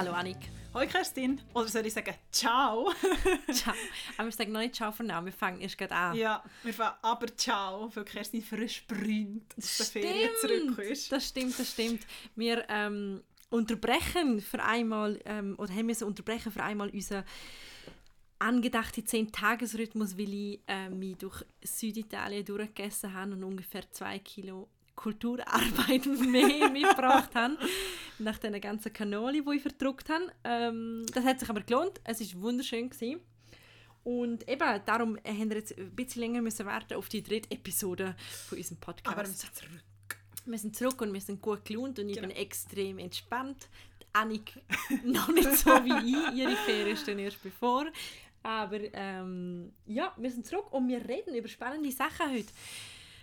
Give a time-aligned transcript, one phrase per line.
[0.00, 0.38] Hallo Annik.
[0.72, 1.42] Hallo Kerstin.
[1.52, 2.90] Oder soll ich sagen Ciao?
[3.52, 3.74] ciao.
[4.16, 5.22] Aber wir sagen noch nicht Ciao für now.
[5.22, 6.16] Wir fangen erst gerade an.
[6.16, 11.12] Ja, wir fangen aber Ciao, weil Kerstin frisch brünt aus der Ferien zurück ist.
[11.12, 12.00] Das stimmt, das stimmt.
[12.34, 17.24] Wir ähm, unterbrechen für einmal, ähm, oder haben müssen unterbrechen für einmal unseren
[18.38, 24.66] angedachten 10-Tages-Rhythmus, weil ich äh, mich durch Süditalien durchgegessen habe und ungefähr zwei Kilo
[25.00, 27.56] Kulturarbeit mehr mitgebracht habe,
[28.18, 30.30] nach den ganzen Kanoli, die ich verdruckt habe.
[30.44, 32.00] Ähm, das hat sich aber gelohnt.
[32.04, 32.90] Es war wunderschön.
[32.90, 33.20] Gewesen.
[34.04, 38.14] Und eben, darum haben wir jetzt ein bisschen länger müssen warten auf die dritte Episode
[38.46, 39.16] von unserem Podcast.
[39.16, 39.82] Aber wir sind zurück.
[40.46, 42.28] Wir sind zurück und wir sind gut gelohnt und ich genau.
[42.28, 43.68] bin extrem entspannt.
[44.12, 44.52] Annik
[45.04, 47.86] noch nicht so wie ich, ihre Ferien stehen erst bevor.
[48.42, 52.48] Aber ähm, ja, wir sind zurück und wir reden über spannende Sachen heute.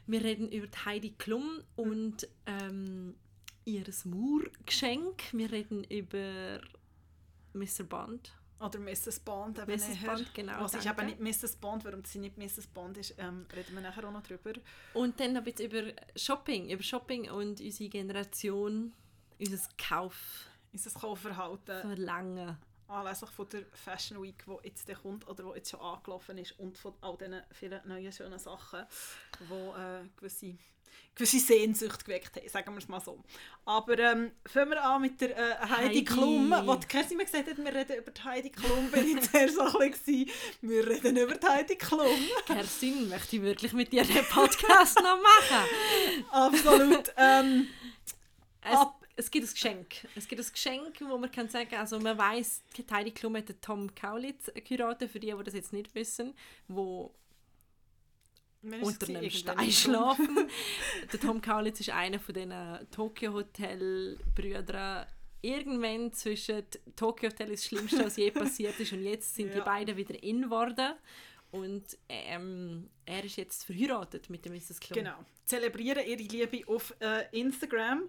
[0.08, 3.16] Wir reden über Heidi Klum und ähm,
[3.66, 5.22] ihr Murgeschenk.
[5.33, 6.61] Wir reden über
[7.53, 7.83] Mr.
[7.83, 8.33] Bond.
[8.59, 9.19] Oder Mrs.
[9.19, 9.59] Bond.
[9.59, 9.89] Eben Mrs.
[9.89, 10.16] Nachher.
[10.16, 10.61] Bond, genau.
[10.61, 11.58] Was ist eben nicht Mrs.
[11.58, 12.67] Bond, warum sie nicht Mrs.
[12.67, 14.53] Bond ist, ähm, reden wir nachher auch noch drüber.
[14.94, 18.94] Und dann noch ein bisschen über Shopping, über Shopping und unsere Generation,
[19.39, 20.47] unser Kauf.
[20.72, 21.81] Unser Kaufverhalten.
[21.81, 26.57] Verlangen anlässlich von der Fashion Week, die jetzt kommt oder die jetzt schon angelaufen ist
[26.59, 28.85] und von all diesen vielen neuen schönen Sachen,
[29.39, 30.55] die äh, gewisse,
[31.16, 33.23] gewisse Sehnsucht geweckt haben, sagen wir es mal so.
[33.66, 37.25] Aber ähm, fangen wir an mit der äh, Heidi, Heidi Klum, wo die Kerstin mir
[37.25, 40.29] gesagt hat, wir reden über die Heidi Klum, bin ich zuerst so ein bisschen,
[40.61, 42.17] wir reden über die Heidi Klum.
[42.45, 46.25] Kerstin, möchte ich wirklich mit dir den Podcast noch machen?
[46.31, 47.13] Absolut.
[47.17, 47.67] Ähm,
[48.61, 50.07] ab es gibt ein Geschenk.
[50.15, 53.93] Es gibt ein Geschenk, wo man kann sagen, also man weiß, Heidi Klum hat Tom
[53.95, 56.33] Kaulitz geheiratet, für die, die das jetzt nicht wissen,
[56.67, 57.13] wo
[58.61, 60.47] unter einem Stein schlafen.
[61.11, 65.07] der Tom Kaulitz ist einer von diesen Tokyo Hotel Brüdern.
[65.41, 66.63] Irgendwann zwischen
[66.95, 69.56] Tokyo Hotel ist das Schlimmste, was je passiert ist, und jetzt sind ja.
[69.56, 70.94] die beiden wieder in geworden.
[71.50, 74.79] Und ähm, er ist jetzt verheiratet mit dem Mrs.
[74.79, 75.00] Klum.
[75.00, 75.16] Genau.
[75.45, 78.03] Zelebrieren ihre Liebe auf äh, Instagram.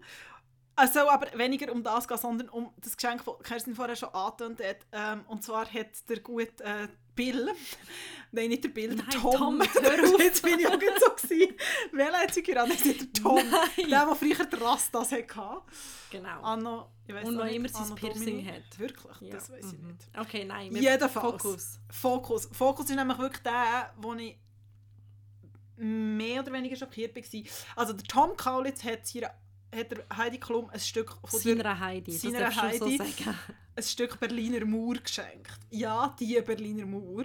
[0.79, 4.63] Also aber weniger um das gehen, sondern um das Geschenk, das Kerstin vorher schon angetönt
[4.63, 4.77] hat.
[4.93, 7.51] Ähm, und zwar hat der gute äh, Bill,
[8.31, 9.35] nein, nicht der Bill, der Nein, Tom.
[9.35, 9.61] Tom
[10.21, 11.57] Jetzt bin ich auch so gewesen.
[11.91, 12.85] Welcher hat sie geheiratet?
[12.85, 13.35] Der Tom.
[13.51, 13.91] Nein.
[13.91, 15.63] Der, der früher der Rastas hatte.
[16.11, 16.43] Genau.
[16.43, 18.79] Anno, ich weiss und noch immer sein Piercing hat.
[18.79, 19.21] Wirklich?
[19.23, 19.35] Ja.
[19.35, 19.89] Das weiß ich mhm.
[19.89, 20.09] nicht.
[20.17, 20.73] Okay, nein.
[20.73, 21.43] Jedenfalls.
[21.43, 21.81] Fokus.
[21.91, 22.49] Fokus.
[22.53, 24.39] Fokus ist nämlich wirklich der, wo ich
[25.75, 27.43] mehr oder weniger schockiert war.
[27.75, 29.29] Also der Tom Kaulitz hat hier
[29.75, 33.05] hat der Heidi Klum ein Stück von seiner der, Heidi, seiner Heidi so
[33.77, 35.53] ein Stück Berliner Mauer geschenkt.
[35.71, 37.25] Ja, die Berliner Mauer.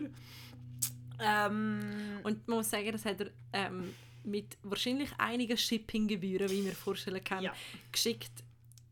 [1.20, 3.94] Ähm, und man muss sagen, das hat er ähm,
[4.24, 7.54] mit wahrscheinlich einigen Shippinggebühren, wie mir vorstellen kann, ja.
[7.92, 8.32] geschickt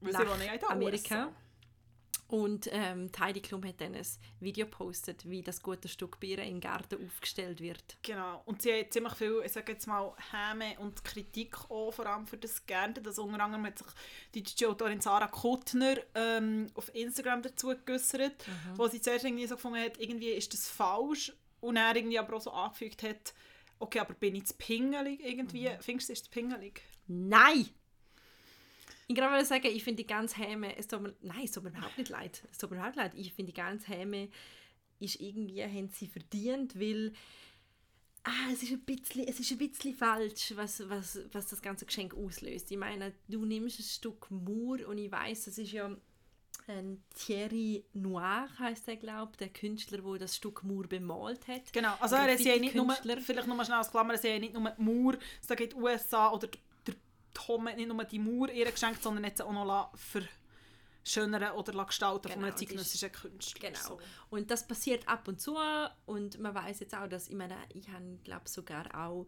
[0.02, 0.26] nach
[0.70, 1.32] Amerika.
[2.32, 4.08] Und ähm, Heidi Klum hat dann ein
[4.40, 7.98] Video gepostet, wie das gute Stück Bier im Garten aufgestellt wird.
[8.04, 8.42] Genau.
[8.46, 12.26] Und sie hat ziemlich viel, ich sage jetzt mal, Häme und Kritik auch, vor allem
[12.28, 13.04] für das Garten.
[13.04, 13.88] Das unter anderem hat sich
[14.34, 18.78] die DJ-Autorin Sarah Kuttner ähm, auf Instagram dazu geäußert, mhm.
[18.78, 21.34] wo sie zuerst irgendwie so gefunden hat, irgendwie ist das falsch.
[21.60, 23.34] Und er irgendwie aber auch so angefügt hat,
[23.78, 25.68] okay, aber bin ich zu pingelig irgendwie?
[25.68, 25.82] Mhm.
[25.82, 26.82] Findest du, ist es pingelig?
[27.08, 27.72] Nein!
[29.12, 31.70] Ich gerade sagen, ich finde die ganze Häme, es tut mir, nein, es tut mir
[31.70, 32.48] überhaupt nicht leid.
[32.50, 33.12] Es tut mir überhaupt leid.
[33.16, 34.30] Ich finde die ganze Häme
[35.00, 37.12] ist irgendwie, haben sie verdient, weil
[38.24, 41.86] ah, es, ist ein bisschen, es ist ein bisschen falsch, was, was, was das ganze
[41.86, 42.72] Geschenk auslöst.
[42.72, 45.94] Ich meine, du nimmst ein Stück Mur und ich weiß, das ist ja
[46.68, 51.74] ein Thierry Noir heißt er, glaube der Künstler, der das Stück Mur bemalt hat.
[51.74, 54.40] Genau, also er ist ja nicht nur, vielleicht nochmal schnell als Klammer, er ist ja
[54.40, 56.48] nicht nur Mur, es geht USA oder
[57.34, 59.92] Tom hat nicht nur die Mauer ihr geschenkt, sondern hat sie auch noch
[61.04, 63.70] verschönern oder gestalten genau, von einem zeitgenössischen Künstler.
[63.70, 63.80] Genau.
[63.80, 64.00] So.
[64.30, 65.58] Und das passiert ab und zu
[66.06, 69.26] und man weiß jetzt auch, dass ich meine, ich habe glaube sogar auch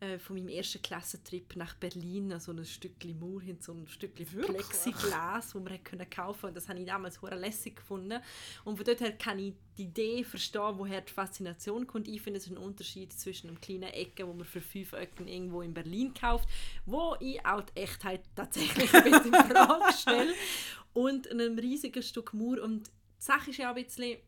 [0.00, 4.30] äh, von meinem ersten Klassentrip nach Berlin so ein Stückchen Mauer hin so ein Stückchen
[4.32, 4.56] Wirklich?
[4.56, 8.20] Plexiglas, das man können kaufen und das habe ich damals sehr lässig gefunden
[8.64, 12.08] und von dort her kann ich die Idee verstehen, woher die Faszination kommt.
[12.08, 15.62] Ich finde es ein Unterschied zwischen einem kleinen Ecke, wo man für fünf Ecken irgendwo
[15.62, 16.48] in Berlin kauft,
[16.84, 20.34] wo ich auch die Echtheit tatsächlich ein bisschen in Frage stelle
[20.92, 24.18] und einem riesigen Stück Mauer und die Sache ist ja ein bisschen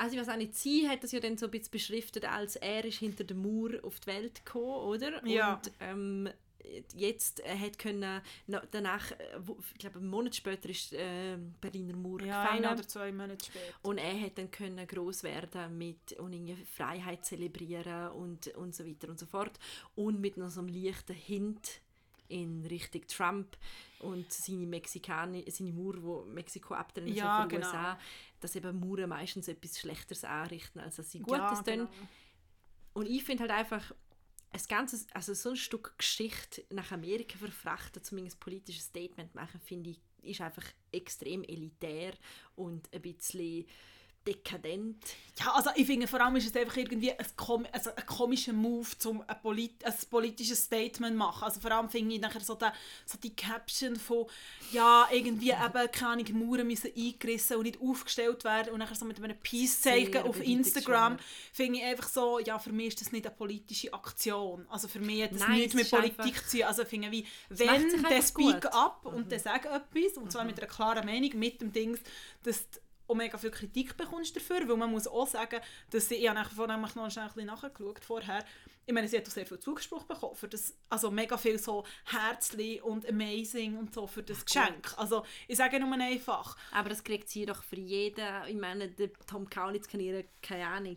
[0.00, 2.56] also ich weiß auch nicht, sie hat das ja dann so ein bisschen beschriftet, als
[2.56, 5.26] er ist hinter der Mauer auf die Welt gekommen, oder?
[5.26, 5.54] Ja.
[5.54, 6.28] Und ähm,
[6.96, 8.22] jetzt äh, hat können,
[8.70, 9.16] danach, äh,
[9.74, 12.62] ich glaube einen Monat später ist äh, Berliner Mauer ja, gefallen.
[12.62, 13.74] Ja, oder zwei Monate später.
[13.82, 18.86] Und er hat dann können groß werden mit und irgendwie Freiheit zelebrieren und, und so
[18.86, 19.52] weiter und so fort.
[19.96, 21.82] Und mit noch so einem leichten Hint
[22.30, 23.56] in Richtung Trump
[24.00, 27.66] und seine Mexikaner, seine Mauer, die Mexiko abtrennen Ja, von den genau.
[27.68, 27.98] USA,
[28.40, 31.64] dass eben Mauern meistens etwas Schlechteres anrichten, als dass sie Gutes ja, tun.
[31.64, 31.88] genau.
[32.94, 33.92] Und ich finde halt einfach,
[34.52, 39.60] ein ganzes, also so ein Stück Geschichte nach Amerika verfrachten, zumindest ein politisches Statement machen,
[39.60, 42.14] finde ich, ist einfach extrem elitär
[42.56, 43.66] und ein bisschen
[44.26, 44.96] dekadent.
[45.38, 48.52] Ja, also ich finde, vor allem ist es einfach irgendwie ein, kom also ein komischer
[48.52, 51.44] Move, um ein, polit ein politisches Statement zu machen.
[51.44, 52.74] Also vor allem finde ich nachher so, der,
[53.06, 54.26] so die Caption von,
[54.72, 59.06] ja, irgendwie eben, keine Ahnung, Mauern müssen eingerissen und nicht aufgestellt werden und nachher so
[59.06, 61.16] mit einem Peace-Zeichen auf Instagram,
[61.52, 64.66] finde ich einfach so, ja, für mich ist das nicht eine politische Aktion.
[64.68, 66.66] Also für mich hat das Nein, nichts mit Politik zu tun.
[66.66, 68.64] Also finde, wie, wenn, der speak gut.
[68.64, 68.78] Mhm.
[68.78, 71.98] up und der sagt etwas, und zwar mit einer klaren Meinung, mit dem Ding,
[72.42, 72.66] dass
[73.10, 75.60] auch mega viel Kritik bekommst dafür, weil man muss auch sagen,
[75.90, 78.44] dass sie, ich habe vorher noch ein bisschen nachgeschaut vorher,
[78.86, 81.84] ich meine, sie hat auch sehr viel Zuspruch bekommen für das, also mega viel so
[82.06, 84.94] herzlich und amazing und so für das Geschenk.
[84.96, 88.24] Also ich sage nur einfach, Aber das kriegt sie doch für jeden.
[88.48, 90.96] Ich meine, der Tom Kaulitz kann ihr, keine Ahnung,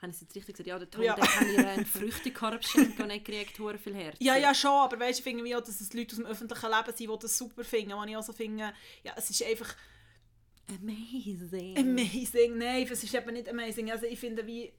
[0.00, 0.66] habe ich es jetzt richtig gesagt?
[0.68, 1.14] Ja, der Tom, Ja.
[1.14, 4.16] der kann ihr einen Früchtekorb schenken und er kriegt hure viel Herz.
[4.20, 6.70] ja, ja schon, aber weißt du, ich finde auch, dass es Leute aus dem öffentlichen
[6.70, 8.72] Leben sind, die das super finden, wo ich auch so finde,
[9.04, 9.74] ja, es ist einfach
[10.68, 11.78] Amazing.
[11.78, 13.90] Amazing, nein, es ist eben nicht amazing.
[13.90, 14.72] Also ich finde wie,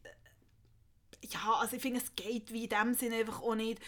[1.24, 3.80] ja, also ich finde es geht wie in dem Sinne einfach auch nicht.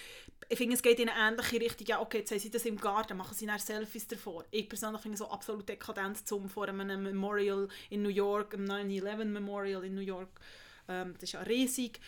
[0.50, 1.88] Ich finde es geht in eine ähnliche Richtung.
[1.88, 4.46] Ja, okay, jetzt haben sie das im Garten, machen sie dann Selfies davor.
[4.52, 8.66] Ich persönlich finde es so absolut dekadent, zum vor einem Memorial in New York, einem
[8.66, 10.42] 9-11 Memorial in New York,
[10.90, 12.00] ähm, das ist ja riesig,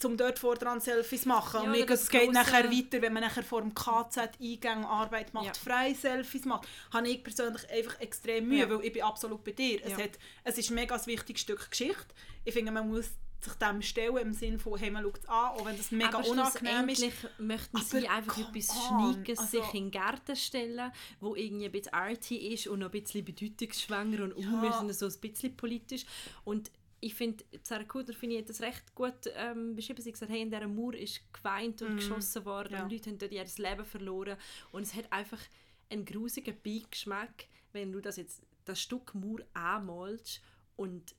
[0.00, 1.62] zum dort vor dran Selfies machen.
[1.62, 5.52] Ja, und es geht nachher weiter, wenn man nachher vor dem KZ-Eingang Arbeit macht, Ja.
[5.54, 8.70] frei Selfies macht, habe ich persönlich einfach extrem Mühe, Ja.
[8.70, 9.80] weil ich bin absolut bei dir.
[9.84, 12.06] Es, hat, es ist ein mega ein wichtiges Stück Geschichte.
[12.44, 13.10] Ich finde, man muss
[13.42, 16.18] sich dem stellen im Sinne von, hey, man schaut es an, auch wenn das mega
[16.18, 17.02] aber unangenehm ist.
[17.38, 21.72] möchten Aber sie einfach etwas Schniekes also- sich in den Garten stellen, wo irgendwie ein
[21.72, 24.46] bisschen arty ist und noch ein bisschen bedeutungsschwanger und Ja.
[24.46, 26.04] unmüssen, so ein bisschen politisch.
[26.44, 26.70] Und
[27.00, 30.02] ich finde, Sarah Kuder finde ich hat das recht gut ähm, beschrieben.
[30.02, 32.74] Sie hat gesagt, hey, in dieser Mauer ist geweint und geschossen worden.
[32.74, 32.82] Ja.
[32.82, 34.36] und Leute haben dort ihr Leben verloren.
[34.72, 35.40] Und es hat einfach
[35.88, 40.42] einen grusigen Beigeschmack, wenn du das jetzt das Stück Mauer anmalst
[40.76, 41.14] und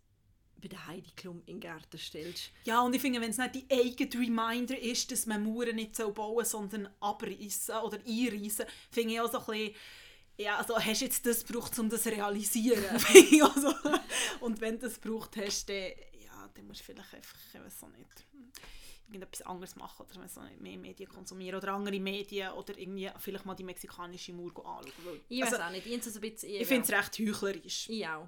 [0.62, 2.51] bei der Heidi Klum in den Garten stellst.
[2.66, 5.95] Ja, und ich finde, wenn es nicht die eigene Reminder ist, dass man Mauern nicht
[5.95, 9.75] so bauen soll, sondern abreißen oder einreißen, finde ich auch so ein bisschen,
[10.41, 12.99] ja, also hast du jetzt das gebraucht, um das zu realisieren?
[12.99, 13.73] Finde ich auch so.
[14.41, 17.83] und wenn du das gebraucht hast, dann, ja, dann musst du vielleicht einfach, ich weiß
[17.83, 18.25] auch nicht,
[19.07, 23.45] irgendetwas anderes machen oder auch nicht, mehr Medien konsumieren oder andere Medien oder irgendwie vielleicht
[23.45, 25.19] mal die mexikanische Mauer anschauen.
[25.27, 27.89] Ich weiß also, auch nicht, ich, so ein bisschen, ich finde es recht heuchlerisch.
[27.89, 28.27] Ich auch.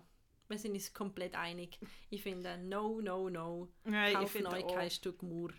[0.50, 1.80] Wir sind uns komplett einig.
[2.09, 3.69] Ich finde, no, no, no.
[3.86, 4.75] Nein, euch auch.
[4.75, 5.51] kein Stück Mauer.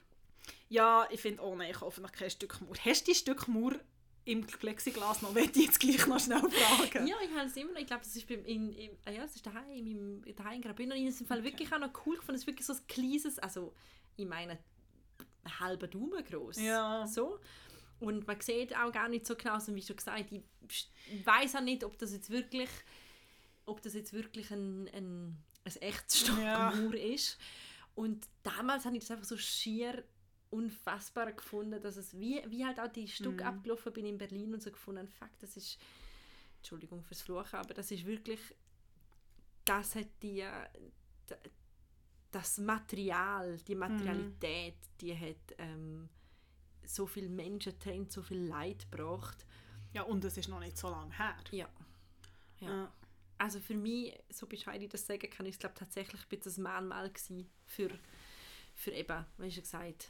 [0.68, 2.76] Ja, ich finde auch, nein, ich kaufe noch kein Stück Mauer.
[2.84, 3.80] Hast du die Stück Mauer
[4.24, 5.32] im Plexiglas noch?
[5.32, 7.06] Möchte ich jetzt gleich noch schnell fragen.
[7.06, 7.80] Ja, ich habe es immer noch.
[7.80, 10.54] Ich glaube, das ist beim, in, in, ah ja, das ist daheim, in meinem daheim
[10.56, 10.92] in Graubünden.
[10.92, 12.36] Und ich habe es im Fall wirklich auch noch cool gefunden.
[12.36, 13.74] Es ist wirklich so ein kleines, also
[14.16, 14.58] ich meine,
[15.60, 16.60] halben Daumen groß.
[16.60, 17.06] Ja.
[17.06, 17.38] So.
[18.00, 21.60] Und man sieht auch gar nicht so genau, also wie schon gesagt, ich weiß auch
[21.60, 22.68] nicht, ob das jetzt wirklich,
[23.66, 26.70] ob das jetzt wirklich ein, ein, ein echtes Stück Ja.
[26.70, 27.38] Ist.
[27.94, 30.04] Und damals habe ich das einfach so schier
[30.50, 33.46] unfassbar gefunden, dass es wie, wie halt auch die Stück Mhm.
[33.46, 35.78] abgelaufen bin in Berlin und so gefunden, fuck, das ist,
[36.58, 38.40] Entschuldigung fürs Fluchen, aber das ist wirklich,
[39.64, 40.68] das hat die, äh,
[42.30, 46.08] das Material, die Materialität, die hat ähm,
[46.84, 49.46] so viele Menschen getrennt, so viel Leid gebracht.
[49.92, 51.36] Ja, und es ist noch nicht so lange her.
[51.52, 51.68] Ja.
[52.60, 52.68] Ja.
[52.68, 52.92] Ja.
[53.38, 56.60] Also für mich, so bescheid ich das sagen kann, ist es glaube tatsächlich ein bisschen
[56.60, 57.12] ein Mahnmal
[57.66, 57.90] für,
[58.74, 60.08] für eben, wie schon gesagt,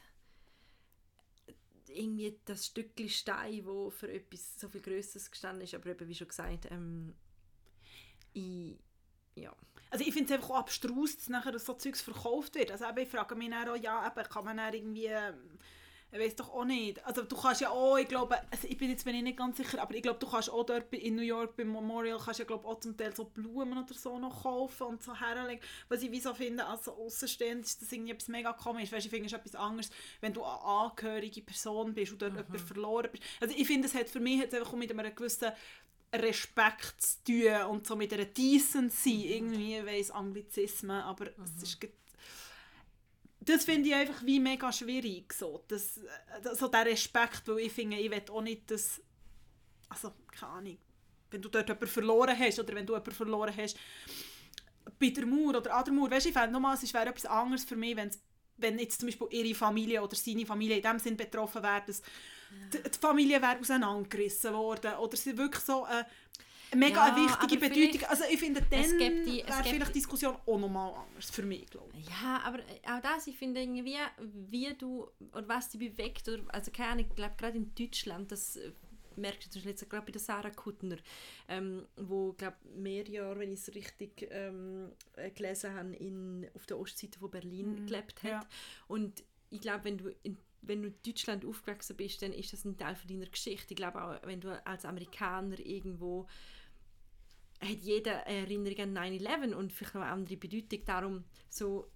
[1.94, 6.14] irgendwie das Stückchen Stein, wo für etwas so viel Größeres gestanden ist, aber eben, wie
[6.14, 7.14] schon gesagt, ähm,
[8.32, 8.76] ich,
[9.34, 9.54] ja.
[9.90, 12.72] Also ich finde es einfach auch abstrus, dass nachher so Zeugs verkauft wird.
[12.72, 15.58] Also eben, ich frage mich dann auch, ja, eben, kann man dann irgendwie, ähm,
[16.14, 17.04] ich weiß doch auch nicht.
[17.04, 19.56] Also du kannst ja auch, ich glaube, also ich bin jetzt bin ich nicht ganz
[19.56, 22.44] sicher, aber ich glaube, du kannst auch dort in New York beim Memorial, kannst ja
[22.44, 25.60] glaube auch zum Teil so Blumen oder so noch kaufen und so herlegen.
[25.88, 28.92] Was ich wie so finde, als Außenstehend ist das irgendwie etwas mega komisch.
[28.92, 29.90] Weißt, ich finde es ist etwas anderes,
[30.20, 33.24] wenn du eine angehörige Person bist und dort jemand verloren bist.
[33.40, 35.50] Also ich finde, es hat für mich es einfach mit einem gewissen
[36.14, 41.80] Respekt zu tun und so mit einer Decency, irgendwie, ich weiss Anglizismen, aber es ist
[43.44, 47.72] das finde ich einfach wie mega schwierig, so, das, äh, so der Respekt, weil ich
[47.72, 49.00] finde, ich will auch nicht, dass,
[49.88, 50.78] also, keine Ahnung,
[51.30, 53.76] wenn du dort jemanden verloren hast oder wenn du jemanden verloren hast,
[54.98, 57.26] bei der Mauer oder an der Mauer, weißt du, ich fände nochmal, es wäre etwas
[57.26, 58.20] anderes für mich, wenn es
[58.56, 62.02] wenn jetzt zum Beispiel ihre Familie oder seine Familie in dem Sinn betroffen wäre, dass
[62.72, 66.06] die, die Familie wäre auseinandergerissen worden oder sie wirklich so eine
[66.74, 68.08] mega Ja, eine wichtige Bedeutung.
[68.08, 71.30] Also ich finde, dann es gibt die- es wäre vielleicht die- Diskussion auch nochmal anders,
[71.30, 72.06] für mich, glaube ich.
[72.06, 73.96] Ja, aber auch das, ich finde irgendwie,
[74.50, 78.30] wie du, oder was dich bewegt, oder, also keine Ahnung, ich glaube gerade in Deutschland,
[78.32, 78.72] das äh,
[79.16, 80.96] merkst du zum Beispiel gerade bei der Sarah Kuttner,
[81.48, 86.66] ähm, wo, glaube mehr Jahre, wenn ich es richtig ähm, äh, gelesen habe, in, auf
[86.66, 88.30] der Ostseite von Berlin gelebt hat.
[88.30, 88.40] ja.
[88.88, 92.64] Und ich glaube, wenn du in wenn du in Deutschland aufgewachsen bist, dann ist das
[92.64, 93.66] ein Teil von deiner Geschichte.
[93.74, 96.26] Ich glaube auch, wenn du als Amerikaner irgendwo
[97.64, 100.84] hat jeder eine Erinnerung an 9-11 und vielleicht noch eine andere Bedeutung.
[100.84, 101.90] Darum so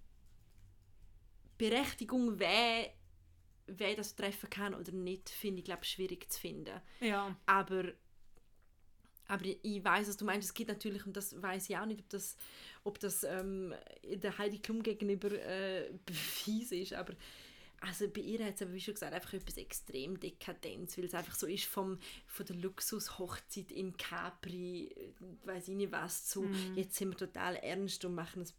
[1.57, 2.89] Berechtigung, wer,
[3.67, 6.79] wer das treffen kann oder nicht, finde ich glaube schwierig zu finden.
[7.01, 7.35] Ja.
[7.45, 7.91] Aber,
[9.27, 10.47] aber ich weiß, was du meinst.
[10.47, 12.37] Es gibt natürlich, und das weiß ich auch nicht, ob das,
[12.83, 13.73] ob das ähm,
[14.03, 17.13] der Heidi Klum gegenüber äh, Beweis ist, aber
[17.81, 21.13] also bei ihr hat es aber, wie schon gesagt, einfach etwas extrem Dekadenz, weil es
[21.13, 24.93] einfach so ist vom, von der Luxushochzeit in Capri,
[25.45, 26.73] weiß ich nicht was, zu Mhm.
[26.75, 28.49] jetzt sind wir total ernst und machen ein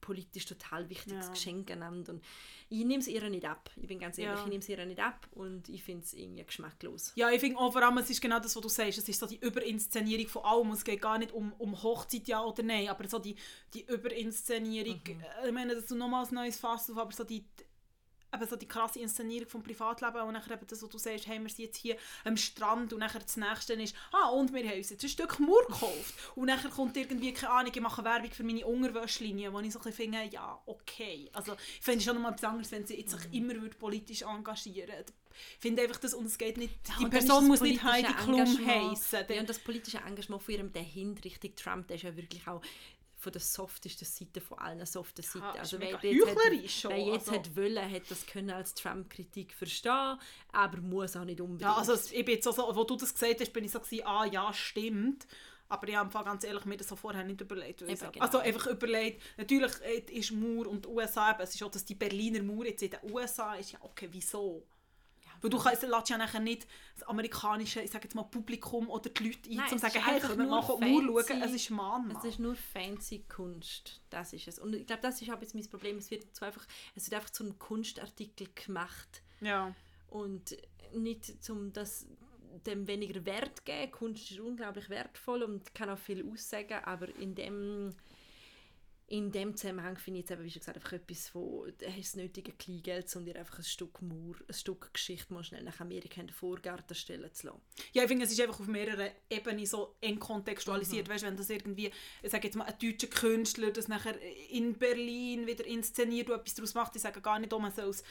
[0.00, 1.32] politisch total wichtiges Ja.
[1.32, 2.12] Geschenk einander.
[2.12, 2.22] Und
[2.68, 3.70] ich nehme es ihr nicht ab.
[3.76, 4.44] Ich bin ganz ehrlich, Ja.
[4.44, 7.12] ich nehme es ihr nicht ab und ich finde es irgendwie geschmacklos.
[7.14, 9.18] Ja, ich finde auch vor allem, es ist genau das, was du sagst, es ist
[9.18, 12.88] so die Überinszenierung von allem, es geht gar nicht um, um Hochzeit, ja oder nein,
[12.88, 13.34] aber so die,
[13.72, 17.46] die Überinszenierung, äh, ich meine, dass du nochmals ein neues Fass auf, aber so die,
[18.34, 21.40] eben so die krasse Inszenierung vom Privatleben und nachher eben das, was du sagst, hey,
[21.40, 24.78] wir sind jetzt hier am Strand und nachher das nächste ist, ah, und wir haben
[24.78, 28.30] uns jetzt ein Stück Mauer gekauft und nachher kommt irgendwie, keine Ahnung, ich mache Werbung
[28.30, 32.04] für meine Unterwäschlinie, wo ich so ein bisschen finde, ja, okay, also ich finde es
[32.04, 35.12] schon etwas anderes, wenn sie jetzt sich immer würde politisch engagieren würde.
[35.56, 38.12] Ich finde einfach das, und es geht nicht, die dann ist Person muss nicht Heidi
[38.12, 39.24] Klum heissen.
[39.28, 42.62] Ja, und das politische Engagement von ihrem dahin Richtung Trump, der ist ja wirklich auch
[43.24, 45.38] von der softesten Seite von allen soften Seiten.
[45.38, 47.32] Ja, also wer jetzt, hat, schon, wer jetzt also.
[47.32, 50.18] hat wollen, hat das können als Trump-Kritik verstehen,
[50.52, 51.62] aber muss auch nicht unbedingt.
[51.62, 53.80] Ja, also ich bin jetzt auch so, wo du das gesagt hast, bin ich so
[53.80, 55.26] gewesen, ah ja, stimmt.
[55.66, 57.80] Aber ich habe ganz ehrlich mir das so vorher nicht überlegt.
[57.80, 58.10] Eben, genau.
[58.24, 61.94] Also einfach überlegt, natürlich äh, ist Mauer und die USA, es ist auch, dass die
[61.94, 64.66] Berliner Mauer jetzt in den USA ist, ja okay, wieso?
[65.40, 69.10] Weil du kannst, lässt ja nachher nicht das amerikanische, ich sage jetzt mal Publikum oder
[69.10, 71.28] die Leute ein, Nein, um zu sagen, hey, können wir nur mal fancy.
[71.28, 72.16] schauen, es ist Mann.
[72.16, 74.58] Es ist nur fancy Kunst, das ist es.
[74.58, 75.98] Und ich glaube, das ist auch jetzt mein Problem.
[75.98, 79.74] Es wird, so einfach, es wird einfach zu einem Kunstartikel gemacht Ja.
[80.08, 80.56] und
[80.94, 82.06] nicht zum das
[82.66, 83.90] dem weniger Wert geben.
[83.90, 87.94] Kunst ist unglaublich wertvoll und kann auch viel aussagen, aber in dem
[89.06, 91.98] in dem Zusammenhang finde ich jetzt eben, wie schon gesagt, einfach etwas, wo du hast
[91.98, 95.78] das nötige Kleingeld, um dir einfach ein Stück Mauer, ein Stück Geschichte mal schnell nach
[95.80, 97.60] Amerika in den Vorgarten stellen zu lassen.
[97.92, 101.06] Ja, ich finde, es ist einfach auf mehreren Ebenen so eng kontextualisiert.
[101.06, 101.12] Mhm.
[101.12, 101.90] Weißt, wenn das irgendwie,
[102.22, 104.14] ich sage jetzt mal, ein deutscher Künstler das nachher
[104.48, 108.04] in Berlin wieder inszeniert und etwas daraus macht, ich sage gar nicht, oh, man, soll's,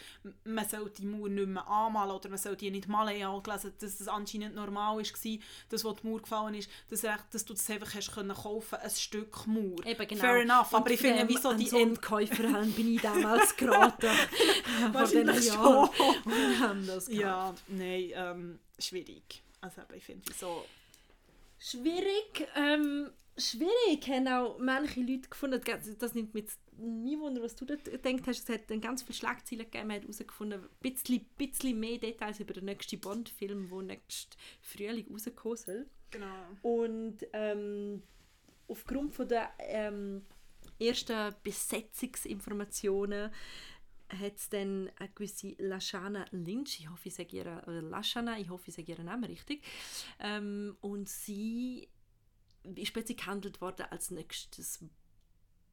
[0.44, 3.16] man soll die Mauer nicht mehr anmalen oder man soll die nicht malen.
[3.16, 5.04] Ich habe gelesen, dass das anscheinend normal war,
[5.70, 8.90] das, was die Mauer gefallen ist, dass, dass du das einfach hast können kaufen, ein
[8.92, 9.84] Stück Mauer.
[9.86, 10.22] Eben, genau.
[10.22, 14.08] Fair enough, aber ich finde, wieso an die so Käufer bin ich damals geraten.
[14.08, 15.90] vor diesen Wahrscheinlich Jahren.
[15.96, 16.16] schon.
[16.16, 17.20] Und wir haben das gehabt.
[17.22, 19.42] Ja, nein, ähm, schwierig.
[19.62, 20.66] Also eben, ich finde, wieso...
[21.60, 26.34] Schwierig, ähm, schwierig haben auch manche Leute gefunden, das- das nimmt
[26.78, 29.96] nie wunder, was du da gedacht hast, es hat dann ganz viele Schlagzeilen gegeben, man
[29.98, 35.58] hat herausgefunden, ein bisschen, bisschen mehr Details über den nächsten Bond-Film, der nächsten Frühling rauskommen
[35.58, 35.86] soll.
[36.12, 36.26] Genau.
[36.64, 38.04] Und ähm,
[38.68, 40.26] aufgrund von der ähm,
[40.80, 43.32] ersten Besetzungsinformationen
[44.10, 48.50] hat es dann eine gewisse Lashana Lynch, ich hoffe, ich sage ihre, oder Lashana, ich
[48.50, 49.64] hoffe, ich sage ihren Namen richtig,
[50.20, 51.88] ähm, und sie
[52.76, 54.84] ist plötzlich gehandelt worden als nächstes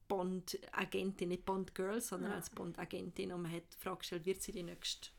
[0.08, 2.36] Bond-Agentin, nicht Bond-Girl, sondern Ja.
[2.36, 5.10] als Bond-Agentin und man hat die Frage gestellt, wird sie die nächste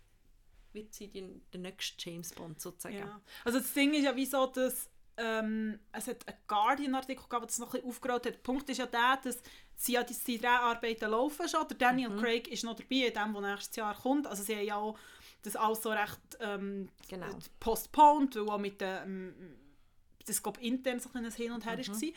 [0.74, 2.96] wird sie die, der nächste James Bond sozusagen?
[3.00, 3.22] Ja.
[3.44, 7.48] Also das Ding ist ja wie so, dass ähm, es hat einen Guardian-Artikel gegeben, der
[7.48, 8.34] das noch ein bisschen aufgerollt hat.
[8.36, 9.42] Der Punkt ist ja der, dass
[9.86, 11.68] sie ja die, die Dreharbeiten laufen schon.
[11.68, 14.28] Der Daniel Craig ist noch dabei, in dem, der nächstes Jahr kommt.
[14.28, 14.98] Also sie haben ja auch
[15.44, 17.28] das alles so recht ähm, Genau.
[17.60, 19.34] postponed, weil auch mit dem
[20.26, 21.88] das glaub, intern so ein Hin und Her Mhm.
[21.88, 22.10] war.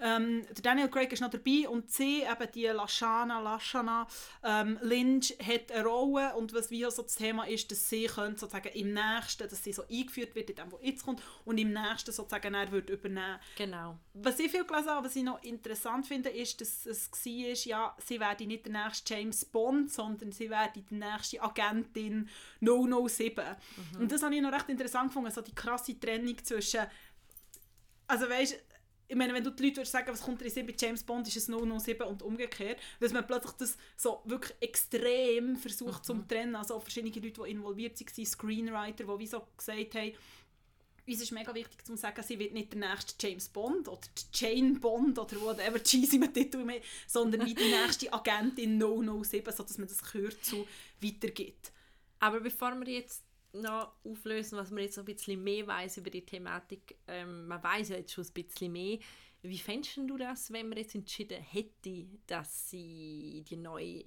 [0.00, 4.06] Ähm, der Daniel Craig ist noch dabei und sie, eben die Lashana, Lashana
[4.42, 8.40] ähm, Lynch, hat eine Rolle und was wie so das Thema ist, dass sie könnte
[8.40, 11.72] sozusagen im nächsten, dass sie so eingeführt wird in dem, was jetzt kommt und im
[11.72, 13.38] nächsten sozusagen er wird übernehmen.
[13.56, 13.98] Genau.
[14.14, 17.96] Was ich viel gelesen habe, was ich noch interessant finde, ist, dass es war, ja,
[18.04, 22.28] sie werde nicht der nächste James Bond, sondern sie werde die nächste Agentin
[22.60, 23.44] 007.
[23.98, 26.86] Und das habe ich noch recht interessant gefunden, so die krasse Trennung zwischen
[28.12, 28.62] also weißt,
[29.08, 31.02] ich meine, wenn du die Leute würdest sagen, was kommt dir in Sinn bei James
[31.02, 36.04] Bond, ist es 007 und umgekehrt, dass man plötzlich das so wirklich extrem versucht mhm.
[36.04, 40.12] zu trennen, also auch verschiedene Leute, die involviert waren, Screenwriter, die wie so gesagt haben,
[41.06, 44.78] uns ist mega wichtig zu sagen, sie wird nicht der nächste James Bond oder Jane
[44.78, 49.88] Bond oder whatever cheesy mit Titel mehr, sondern wie die nächste Agentin 007, sodass man
[49.88, 50.66] das Kürzel
[51.00, 51.72] weitergibt.
[52.20, 56.10] Aber bevor wir jetzt noch auflösen, was man jetzt noch ein bisschen mehr weiß über
[56.10, 58.98] die Thematik, ähm, man weiß ja jetzt schon ein bisschen mehr,
[59.42, 64.04] wie fändest du das, wenn man jetzt entschieden hätte, dass sie die neue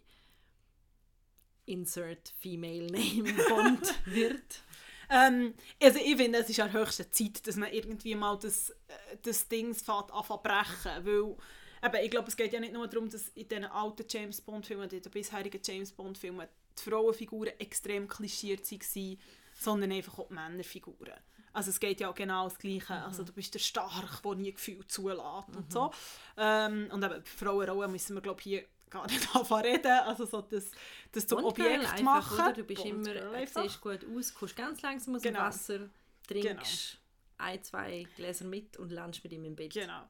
[1.66, 4.64] Insert Female Name Bond wird?
[5.10, 9.18] Ähm, also ich finde, es ist an höchster Zeit, dass man irgendwie mal das, äh,
[9.22, 11.36] das Ding brechen weil
[11.84, 14.90] eben, ich glaube, es geht ja nicht nur darum, dass in diesen alten James Bond-Filmen,
[14.90, 16.48] in den bisherigen James Bond-Filmen,
[16.78, 19.20] die Frauenfiguren extrem klischiert waren,
[19.60, 21.14] sondern einfach auch die Männerfiguren.
[21.54, 22.94] Also es geht ja auch genau das Gleiche.
[22.94, 23.04] Mhm.
[23.04, 25.56] Also du bist der Stark, der nie Gefühl zulässt mhm.
[25.56, 25.92] und so.
[26.38, 30.72] Ähm, und eben Frauenrollen müssen wir glaube hier gar nicht anfangen reden, also so das,
[31.12, 32.40] das zum Bond Objekt einfach, machen.
[32.40, 32.54] Oder?
[32.54, 35.40] Du bist Bond immer, du siehst gut aus, kommst ganz langsam aus genau.
[35.40, 35.80] dem Wasser,
[36.28, 36.98] trinkst
[37.38, 37.50] genau.
[37.50, 39.74] ein, zwei Gläser mit und landest mit ihm im Bett.
[39.74, 40.04] Genau.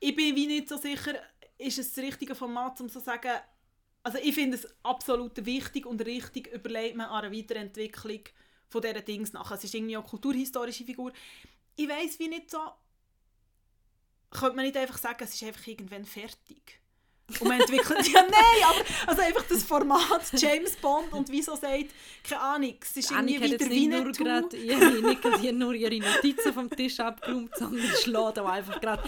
[0.00, 1.14] Ich bin wie nicht so sicher,
[1.56, 3.32] ist es das richtige Format, um so zu sagen,
[4.08, 8.20] also ich finde es absolut wichtig und richtig, überlegt man an einer Weiterentwicklung
[8.66, 9.50] von diesen Dings nach.
[9.50, 11.12] Es ist irgendwie auch eine kulturhistorische Figur.
[11.76, 12.58] Ich weiß wie nicht so,
[14.30, 16.80] könnte man nicht einfach sagen, es ist einfach irgendwann fertig.
[17.28, 21.90] Und man entwickelt, ja nein, aber also einfach das Format James Bond und wieso sagt,
[22.26, 26.70] keine Ahnung, es ist irgendwie wieder wie nur gerade ihre, nicht nur ihre Notizen vom
[26.70, 29.02] Tisch abgeräumt, sondern schlägt auch einfach gerade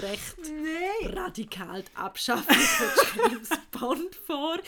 [0.00, 1.12] recht nein.
[1.12, 3.48] radikal die Abschaffung von James
[3.84, 4.58] Bond vor.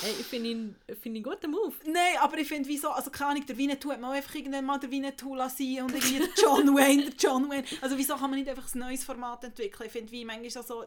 [0.00, 1.74] Hey, ich finde ihn, find ihn guten Move.
[1.84, 4.78] Nein, aber ich finde, wieso, also keine Ahnung, der Winnetou hat man einfach irgendwann mal
[4.78, 7.64] der Winnetou lassen und irgendwie der John Wayne, der John Wayne.
[7.80, 9.86] Also wieso kann man nicht einfach ein neues Format entwickeln?
[9.86, 10.84] Ich finde, wie manchmal so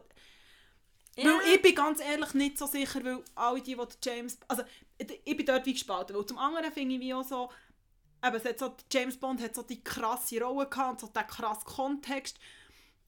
[1.16, 1.26] ja.
[1.26, 4.38] Weil ich bin ganz ehrlich nicht so sicher, weil alle die, die James...
[4.48, 4.64] Also
[4.98, 7.50] ich bin dort wie gespalten, weil zum anderen finde ich wie auch so...
[8.24, 11.64] Eben, es hat so, James Bond hat so die krasse Rolle gehabt, so den krassen
[11.64, 12.38] Kontext.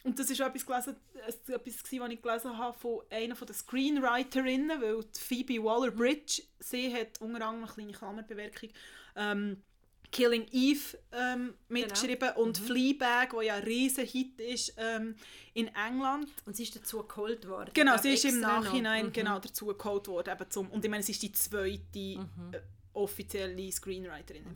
[0.07, 4.81] Und das ist etwas, gelesen, etwas gewesen, was ich gelesen habe von einer der Screenwriterinnen,
[4.81, 8.71] weil Phoebe Waller-Bridge, sie hat unter anderem eine kleine Klammerbewerkung,
[9.17, 9.65] ähm,
[10.13, 12.41] Killing Eve ähm, mitgeschrieben genau.
[12.41, 12.65] und mhm.
[12.67, 15.17] Fleabag, wo ja ein riesen Hit ist ähm,
[15.55, 16.31] in England.
[16.45, 17.73] Und sie ist dazu geholt worden.
[17.75, 19.13] Genau, sie ist im Nachhinein mhm.
[19.13, 20.33] genau dazu geholt worden.
[20.33, 22.53] Eben zum, und ich meine, sie ist die zweite mhm.
[22.53, 22.61] äh,
[22.93, 24.55] offizielle Screenwriterin mhm.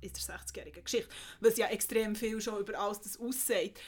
[0.00, 1.10] in der 60-jährigen Geschichte,
[1.40, 3.80] was ja extrem viel schon über alles das aussieht.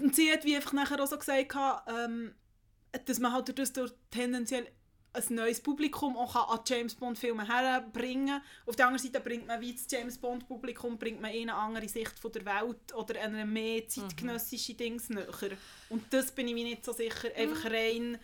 [0.00, 1.54] Und sie hat wie einfach nachher auch so gesagt,
[1.86, 2.34] ähm,
[3.04, 4.66] dass man halt durch, durch tendenziell
[5.14, 9.60] ein neues Publikum auch an James Bond Filme herbringen Auf der anderen Seite bringt man
[9.60, 13.44] wie das James Bond Publikum bringt man eine andere Sicht von der Welt oder eine
[13.44, 14.76] mehr zeitgenössische mhm.
[14.78, 15.56] Dings näher.
[15.90, 17.74] Und das bin ich mir nicht so sicher, einfach mhm.
[17.74, 18.18] rein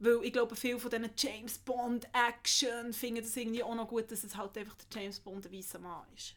[0.00, 4.10] weil ich glaube, viele von diesen James Bond Action finden das irgendwie auch noch gut,
[4.10, 6.34] dass es halt einfach der James Bond ein weißer Mann ist.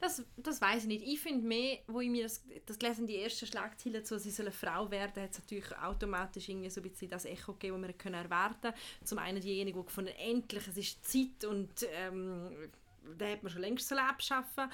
[0.00, 1.04] Das, das weiß ich nicht.
[1.04, 4.46] Ich finde mehr, wo ich mir das, das gelesen die ersten Schlagzeilen zu, sie soll
[4.46, 7.88] eine Frau werden, hat es natürlich automatisch irgendwie so ein bisschen das Echo gegeben, das
[7.88, 8.72] wir können erwarten
[9.04, 12.70] Zum einen diejenigen, die gefunden endlich, es ist Zeit und ähm,
[13.16, 14.70] da hat man schon längst abschaffen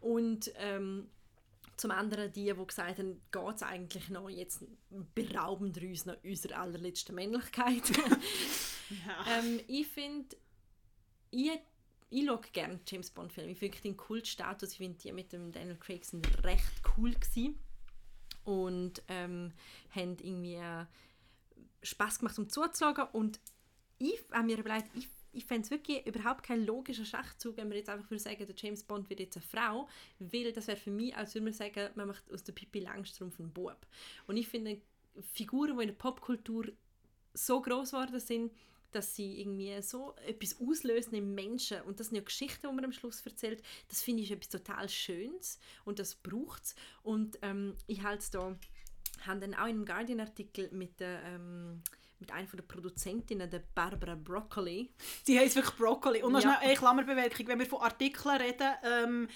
[0.00, 1.08] Und ähm,
[1.76, 4.64] zum anderen die, die gesagt haben, geht es eigentlich noch, jetzt
[5.14, 7.88] berauben wir uns noch unserer allerletzten Männlichkeit.
[8.90, 9.38] ja.
[9.38, 10.36] ähm, ich finde,
[11.30, 11.50] ich
[12.10, 13.52] ich schaue gerne James Bond Filme.
[13.52, 17.58] Ich finde den Kultstatus, ich finde die mit dem Daniel Craig sind recht cool gewesen.
[18.44, 19.52] und ähm,
[19.94, 20.86] haben irgendwie äh,
[21.82, 23.40] Spaß gemacht, um zuzuschauen und
[23.98, 27.76] ich habe mir überlegt, ich, ich fände es wirklich überhaupt kein logischer Schachzug, wenn man
[27.76, 31.14] jetzt einfach sagen, der James Bond wird jetzt eine Frau, weil das wäre für mich,
[31.16, 33.86] als würde man sagen, man macht aus der Pippi Langstrumpf einen Bub.
[34.26, 34.80] Und ich finde,
[35.34, 36.66] Figuren, die in der Popkultur
[37.34, 38.52] so groß geworden sind,
[38.92, 42.84] dass sie irgendwie so etwas auslösen im Menschen und das sind ja Geschichten, die man
[42.84, 47.74] am Schluss erzählt, das finde ich etwas total Schönes und das braucht es und ähm,
[47.86, 48.56] ich halte es da,
[49.26, 51.82] haben dann auch in einem Guardian-Artikel mit der ähm,
[52.20, 54.90] mit einer der Produzentinnen, der Barbara Broccoli.
[55.22, 56.22] Sie heißt wirklich Broccoli.
[56.22, 56.56] Und noch ja.
[56.56, 59.28] schnell eine Klammerbemerkung, wenn wir von Artikeln reden, ähm,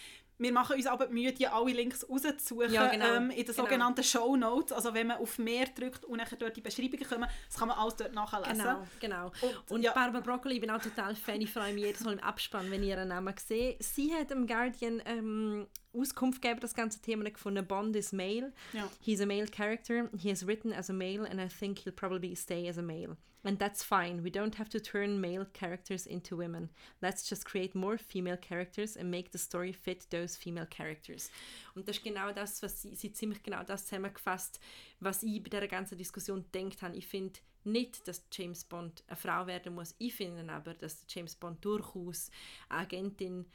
[0.42, 3.52] wir machen uns aber Mühe, die alle Links rauszusuchen ja, genau, ähm, in den genau.
[3.52, 4.72] sogenannten Show Notes.
[4.72, 7.78] Also wenn man auf mehr drückt und dann dort die Beschreibungen kommen, das kann man
[7.78, 8.58] alles dort nachlesen.
[8.58, 9.32] Genau, genau.
[9.40, 9.92] Und, und ja.
[9.92, 12.82] Barbara Broccoli, ich bin auch total Fan, ich freue mich jedes Mal im Abspann, wenn
[12.82, 13.82] ihr ihren Namen seht.
[13.82, 17.66] Sie hat im Guardian ähm, Auskunft geben, das ganze Thema gefunden.
[17.66, 18.52] Bond is male.
[18.72, 18.90] Ja.
[19.00, 20.08] He's a male character.
[20.16, 23.16] He has written as a male and I think he'll probably stay as a male.
[23.44, 24.22] And that's fine.
[24.22, 26.70] We don't have to turn male characters into women.
[27.00, 31.28] Let's just create more female characters and make the story fit those female characters.
[31.74, 34.60] Und das ist genau das, was sie, sie ziemlich genau das zusammengefasst,
[35.00, 36.96] was ich bei dieser ganzen Diskussion gedacht habe.
[36.96, 39.96] Ich finde nicht, dass James Bond eine Frau werden muss.
[39.98, 42.30] Ich finde aber, dass James Bond durchaus
[42.68, 43.46] eine Agentin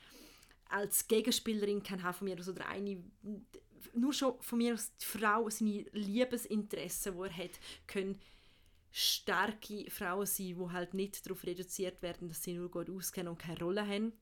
[0.70, 3.04] als Gegenspielerin kann haben von mir aus oder eine
[3.94, 7.52] nur schon von mir aus die Frau seine Liebesinteressen, die er hat,
[7.88, 8.20] können
[8.92, 13.40] starke Frauen sein, die halt nicht darauf reduziert werden, dass sie nur gut auskennen und
[13.40, 14.14] keine Rolle haben.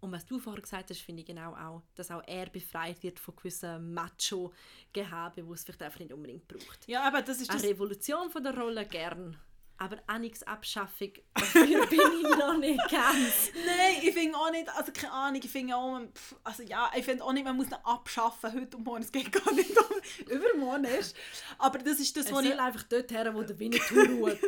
[0.00, 3.18] Und was du vorher gesagt hast, finde ich genau auch, dass auch er befreit wird
[3.18, 6.86] von gewissen Macho-Gehabe, die es vielleicht einfach nicht unbedingt braucht.
[6.86, 7.70] Ja, aber das ist Eine das...
[7.70, 9.36] Revolution von der Rolle gern,
[9.78, 9.98] aber
[10.46, 13.50] Abschaffung dafür bin ich noch nicht ganz.
[13.66, 16.90] Nein, ich finde auch nicht, also keine Ahnung, ich finde auch, man- pff, also ja,
[16.96, 19.70] ich finde auch nicht, man muss ihn abschaffen heute und morgen, es geht gar nicht
[19.76, 21.16] um übermorgen erst.
[21.58, 22.58] Aber das ist das, Es was ich...
[22.58, 24.38] einfach dort her, wo der Winnetou ruht.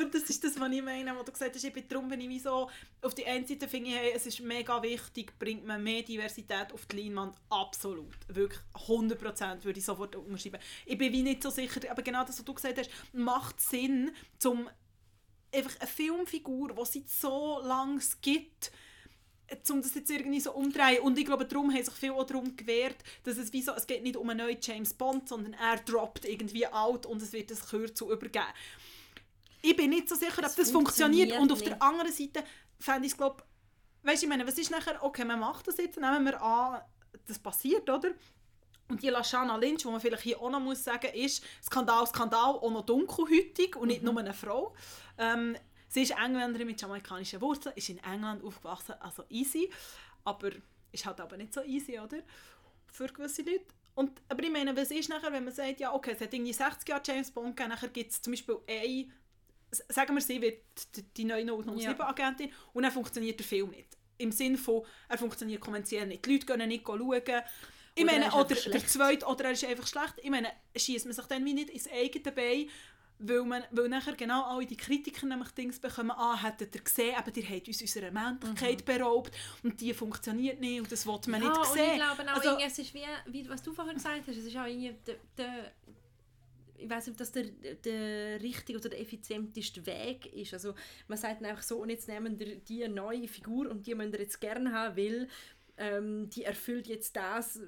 [0.00, 2.42] Aber das ist das, was ich meine, was du gesagt hast, bin, darum bin ich
[2.42, 2.70] so,
[3.02, 6.86] auf die einen Seite finde hey, es ist mega wichtig, bringt man mehr Diversität auf
[6.86, 10.58] die Leinwand, absolut, wirklich 100% würde ich sofort unterschreiben.
[10.86, 14.12] Ich bin wie nicht so sicher, aber genau das, was du gesagt hast, macht Sinn,
[14.38, 14.70] zum
[15.52, 18.72] einfach eine Filmfigur, die es seit so lange gibt,
[19.68, 21.02] um das jetzt irgendwie so umdrehen.
[21.02, 23.86] Und ich glaube, darum haben sich viele auch darum gewehrt, dass es wie so, es
[23.86, 27.50] geht nicht um einen neuen James Bond, sondern er droppt irgendwie out und es wird
[27.50, 28.46] das Kürzel übergeben.
[29.62, 31.32] Ich bin nicht so sicher, ob das funktioniert.
[31.38, 31.70] Und auf nicht.
[31.70, 32.44] der anderen Seite
[32.78, 33.42] fände ich es, glaube
[34.02, 36.80] weißt ich meine, was ist nachher, okay, man macht das jetzt, nehmen wir an,
[37.26, 38.12] das passiert, oder?
[38.88, 42.54] Und die Lashana Lynch, die man vielleicht hier auch noch muss sagen ist Skandal, Skandal,
[42.54, 43.88] auch noch dunkelhütig und Mhm.
[43.88, 44.74] nicht nur eine Frau.
[45.18, 45.56] Ähm,
[45.88, 49.70] sie ist Engländerin mit jamaikanischen Wurzeln, ist in England aufgewachsen, also easy,
[50.24, 50.50] aber
[50.90, 52.18] ist halt aber nicht so easy, oder?
[52.86, 53.66] Für gewisse Leute.
[53.94, 56.52] Und, aber ich meine, was ist nachher, wenn man sagt, ja okay, es hat irgendwie
[56.52, 59.06] 60 Jahre James Bond gegeben, nachher gibt es zum Beispiel eine,
[59.88, 60.62] sagen wir, sie wird
[61.16, 63.96] die, neue 007-Agentin und dann funktioniert der Film nicht.
[64.18, 66.24] Im Sinne von, er funktioniert kommerziell nicht.
[66.26, 67.00] Die Leute gehen nicht schauen.
[67.94, 70.14] Ich Oder er meine, oder der zweite, oder er ist einfach schlecht.
[70.22, 72.68] Ich meine, schießt man sich dann wie nicht ins eigene Bein,
[73.18, 77.14] weil, man, weil nachher genau alle die Kritiker nämlich Dings bekommen, ah, hättet ihr gesehen,
[77.16, 81.40] aber ihr habt uns unserer Männlichkeit beraubt und die funktioniert nicht und das will man
[81.40, 81.46] Mhm.
[81.46, 81.90] ja, nicht und sehen.
[81.90, 84.56] ich glaube auch, Also- es ist wie, wie, was du vorher gesagt hast, es ist
[84.56, 85.72] auch irgendwie der, der
[86.80, 87.44] ich weiß nicht, ob das der,
[87.84, 90.54] der richtige oder der effizienteste Weg ist.
[90.54, 90.74] Also
[91.08, 94.12] man sagt dann einfach so, und jetzt nehmen wir die neue Figur und die müssen
[94.12, 95.28] wir jetzt gerne haben, weil
[95.80, 97.58] ähm, die erfüllt jetzt das,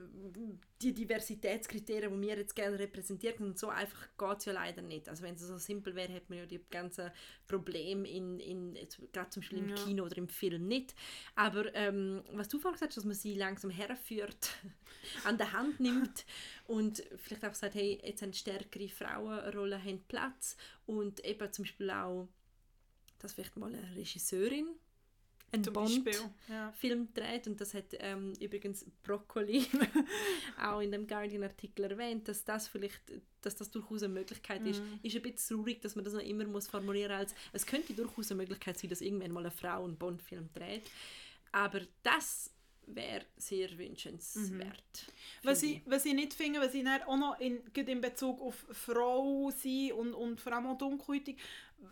[0.82, 3.46] die Diversitätskriterien, die wir jetzt gerne repräsentieren.
[3.46, 5.08] Und so einfach geht es ja leider nicht.
[5.08, 7.10] Also wenn es so simpel wäre, hätte man ja die ganzen
[7.48, 8.74] Probleme in, in,
[9.12, 9.76] gerade zum Beispiel im Ja.
[9.76, 10.94] Kino oder im Film nicht.
[11.36, 14.50] Aber ähm, was du vorhin gesagt hast, dass man sie langsam herführt,
[15.24, 16.26] an der Hand nimmt
[16.66, 21.90] und vielleicht auch sagt, hey, jetzt haben stärkere Frauenrollen haben Platz und eben zum Beispiel
[21.90, 22.28] auch,
[23.20, 24.66] dass vielleicht mal eine Regisseurin
[25.52, 26.30] einen Zum Bond Beispiel.
[26.48, 26.72] Ja.
[26.72, 29.66] Film dreht und das hat ähm, übrigens Broccoli
[30.62, 33.00] auch in dem Guardian-Artikel erwähnt, dass das vielleicht,
[33.42, 34.80] dass das durchaus eine Möglichkeit ist.
[34.80, 35.00] Mhm.
[35.02, 38.30] Ist ein bisschen traurig, dass man das noch immer muss formulieren als, es könnte durchaus
[38.30, 40.90] eine Möglichkeit sein, dass irgendwann mal eine Frau einen Bond-Film dreht,
[41.52, 42.50] aber das
[42.86, 45.06] wäre sehr wünschenswert.
[45.42, 48.66] Was finde ich, was ich nicht finde, was ich auch noch in, in Bezug auf
[48.70, 51.38] Frau sein und, und vor allem auch dunkelhäutig,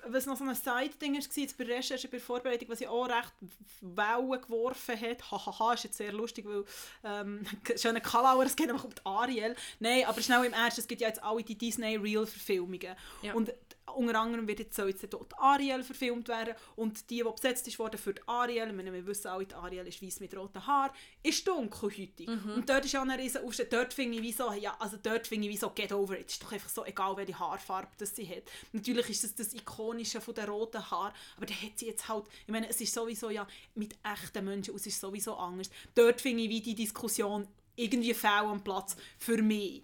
[0.06, 2.88] was noch so ein Side-Ding war, jetzt bei der Recherche, bei der Vorbereitung, was ich
[2.88, 3.32] auch recht
[3.80, 6.64] Wellen geworfen hat, hahaha, ist jetzt sehr lustig, weil
[7.04, 7.44] ähm,
[7.76, 9.56] schöne Kalauer, es geht einfach um die Ariel.
[9.78, 12.96] Nein, aber schnell im Ernst, es gibt ja jetzt alle die Disney-Real-Verfilmungen.
[13.22, 13.34] Ja.
[13.34, 13.52] Und
[13.96, 17.78] unter anderem wird jetzt, soll jetzt dort Ariel verfilmt werden und die, die besetzt ist
[17.78, 20.66] worden für die Ariel, ich meine, wir wissen alle, die Ariel ist weiß mit roten
[20.66, 22.28] Haaren, ist dunkelhäutig.
[22.56, 23.40] Und dort ist ja ein riesen.
[23.70, 26.30] Dort finde ich wie so, ja, also dort finde ich wie so, get over it.
[26.30, 28.44] ist doch einfach so egal, welche Haarfarbe das sie hat.
[28.72, 32.26] Natürlich ist das das Ikonische von den roten Haaren, aber da hat sie jetzt halt,
[32.46, 35.70] ich meine, es ist sowieso ja mit echten Menschen, es ist sowieso anders.
[35.94, 39.82] Dort finde ich wie die Diskussion irgendwie fehl am Platz für mich.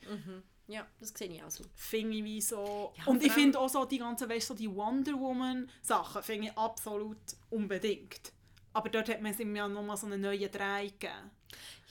[0.69, 1.65] Ja, das sehe ich auch so.
[1.75, 2.93] Finde ich wie so...
[2.99, 6.49] Ja, und ich finde auch so die ganzen, weißt, so die Wonder Woman Sachen finde
[6.49, 7.17] ich absolut
[7.51, 8.33] unbedingt.
[8.73, 11.31] Aber dort hat man es ihm ja nochmal so einen neuen Dreh gegeben.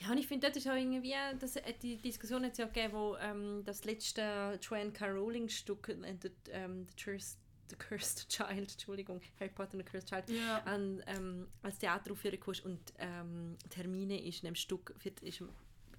[0.01, 2.65] Ja, und ich finde, dort ist auch irgendwie, das, äh, die Diskussion hat es ja
[2.65, 5.07] gegeben, wo ähm, das letzte Joanne K.
[5.07, 7.37] Rowling Stück, äh, the, ähm, the, Cursed,
[7.69, 10.57] the Cursed Child, Entschuldigung, Harry Potter and the Cursed Child, Ja.
[10.65, 15.41] an, ähm, als Theateraufführung kam und ähm, Termine ist in dem Stück, wird, ist,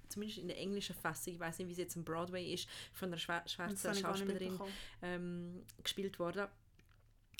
[0.09, 3.09] zumindest in der englischen Fassung, ich weiß nicht, wie es jetzt am Broadway ist, von
[3.09, 4.59] einer schwarzen Schauspielerin
[5.01, 6.47] ähm, gespielt worden.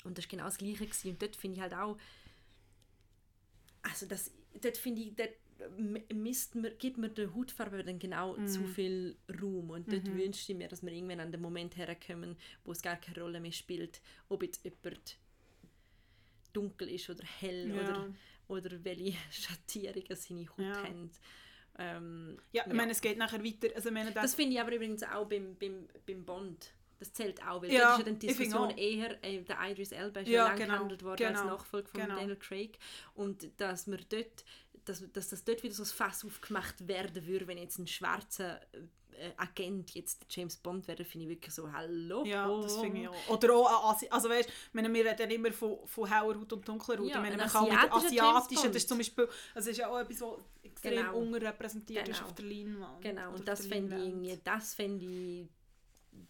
[0.04, 0.86] Und das war genau das Gleiche.
[0.86, 1.10] Gewesen.
[1.10, 1.98] Und dort finde ich halt auch,
[3.82, 5.30] also das, dort finde ich, dort
[6.12, 8.46] misst man, gibt man der Hautfarbe dann genau Mhm.
[8.46, 9.70] zu viel Raum.
[9.70, 12.96] Und dort wünschte ich mir, dass wir irgendwann an den Moment herkommen, wo es gar
[12.96, 15.18] keine Rolle mehr spielt, ob jetzt jemand
[16.52, 17.82] dunkel ist oder hell Ja.
[17.82, 18.14] oder,
[18.48, 20.82] oder welche Schattierungen seine Haut Ja.
[20.84, 21.10] haben.
[21.78, 23.68] Ähm, Ja, ich meine, es geht nachher weiter.
[23.74, 26.72] Also, meine, das finde ich aber übrigens auch beim, beim, beim Bond.
[26.98, 30.20] Das zählt auch, weil Ja, ist ja dann die Diskussion eher, äh, der Idris Elba
[30.20, 32.16] ist Ja, ja, lang genau, gehandelt worden als genau, Nachfolger von genau.
[32.16, 32.78] Daniel Craig.
[33.14, 34.44] Und dass wir dort,
[34.84, 38.60] dass, dass das dort wieder so ein Fass aufgemacht werden würde, wenn jetzt ein schwarzer
[39.18, 42.24] äh, Agent jetzt James Bond wäre, finde ich wirklich so, hallo.
[42.24, 43.28] Ja, das finde ich auch.
[43.28, 46.98] Oder auch, Asi also weißt, meine, wir reden immer von, von hauer Haut und dunkler
[46.98, 47.08] Haut.
[47.08, 49.76] Ja, ich meine, ein man kann auch mit asiatischen, das ist zum Beispiel, also ist
[49.76, 50.38] ja auch etwas, was
[50.78, 51.18] extrem Genau.
[51.18, 52.28] unterrepräsentiert ist Genau.
[52.28, 53.02] auf der Leinwand.
[53.02, 55.48] Genau, und das fände ich, irgendwie- das fände ich,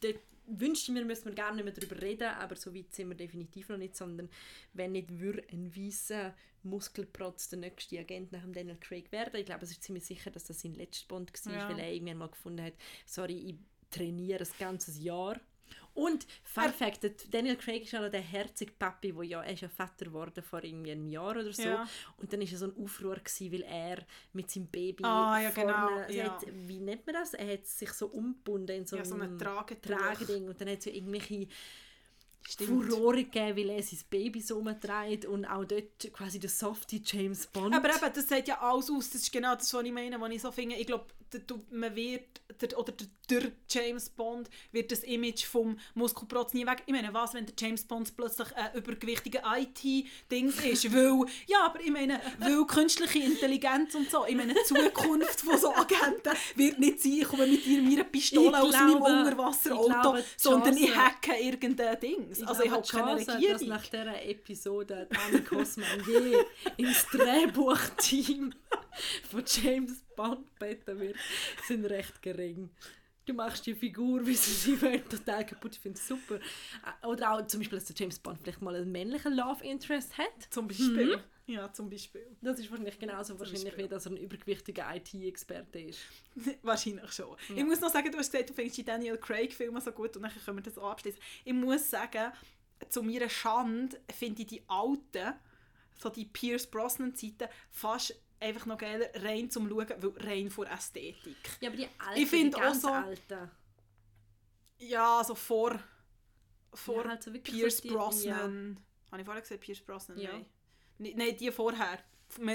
[0.01, 3.09] dort wünschte ich mir, müssen wir gar nicht mehr darüber reden, aber so weit sind
[3.11, 4.31] wir definitiv noch nicht, sondern
[4.73, 9.37] wenn nicht würde ein weißer Muskelprotz der nächste Agent nach dem Daniel Craig werden.
[9.39, 11.69] Ich glaube, es ist ziemlich sicher, dass das sein letzter Bond war, Ja.
[11.69, 12.75] weil er irgendwann mal gefunden hat,
[13.07, 13.55] sorry, ich
[13.91, 15.39] trainiere ein ganzes Jahr.
[15.99, 19.63] Und Fun Fact, Daniel Craig ist ja noch der herzige Papi, wo ja, er ist
[19.63, 21.63] ja Vater geworden vor irgendwie einem Jahr oder so.
[21.63, 21.89] Ja.
[22.19, 25.73] Und dann war so ein Aufruhr, gewesen, weil er mit seinem Baby Ah, ja, vorne,
[25.73, 26.31] genau, ja.
[26.37, 27.35] hat, wie nennt man das?
[27.35, 29.39] Er hat sich so umgebunden in so Ja, so ein.
[29.39, 31.49] Trageding und dann hat es ja irgendwelche
[32.47, 32.85] Stimmt.
[32.91, 37.49] Furore gegeben, weil er sein Baby so umtreibt und auch dort quasi der softie James
[37.49, 37.75] Bond.
[37.75, 39.11] Aber eben, das sieht ja alles aus.
[39.11, 40.77] Das ist genau das, was ich meine, was ich so finde.
[40.77, 45.79] Ich glaube, du- man wird, der, oder der, der James Bond wird das Image vom
[45.95, 46.83] Muskelprotz nie weg.
[46.87, 50.93] Ich meine, was, wenn der James Bond plötzlich ein übergewichtiger IT-Dings ist?
[50.95, 55.59] Weil, ja, aber ich meine, weil künstliche Intelligenz und so, ich meine, die Zukunft von
[55.59, 59.05] so Agenten wird nicht sein, ich komme mit ihr meine Pistole Ich aus meinem glaube-
[59.05, 62.43] Unterwasserauto, ich glaube, die sondern ich hacke irgendein Dings.
[62.43, 63.69] also ich habe keine Chance, dass Regierung.
[63.69, 66.37] nach dieser Episode Anne Kosman je
[66.79, 68.53] ins Drehbuchteam
[69.31, 71.17] von James Bond beten wird,
[71.67, 72.71] sind recht gering.
[73.25, 75.75] Du machst die Figur, wie sie sie will, total kaputt.
[75.75, 76.37] Ich finde es super.
[76.37, 80.17] Äh, Oder auch zum Beispiel, dass der James Bond vielleicht mal einen männlichen Love Interest
[80.17, 80.49] hat.
[80.49, 81.23] Zum Beispiel.
[81.47, 82.27] Ja, zum Beispiel.
[82.43, 83.85] Das ist wahrscheinlich genauso wahrscheinlich, Beispiel.
[83.85, 86.01] wie dass er ein übergewichtiger IT-Experte ist.
[86.63, 87.37] Wahrscheinlich schon.
[87.55, 90.23] Ich muss noch sagen, du hast gesagt, du findest die Daniel Craig-Filme so gut und
[90.23, 91.21] dann können wir das auch abschließen.
[91.45, 92.33] Ich muss sagen,
[92.91, 95.35] zu meiner Schande finde ich die alten,
[95.99, 101.37] so die Pierce Brosnan-Zeiten, fast einfach noch geiler, rein zum Schauen, weil rein vor Ästhetik.
[101.61, 103.51] Ja, aber die alten, Ich die ganz so- alten.
[104.79, 105.79] Ja, so vor,
[106.73, 108.79] vor Ja, halt so Pierce so Brosnan.
[109.11, 110.19] Habe ich vorher gesagt, Pierce Brosnan?
[110.19, 110.31] Ja.
[110.99, 111.13] Nein.
[111.17, 111.99] Nein, die vorher.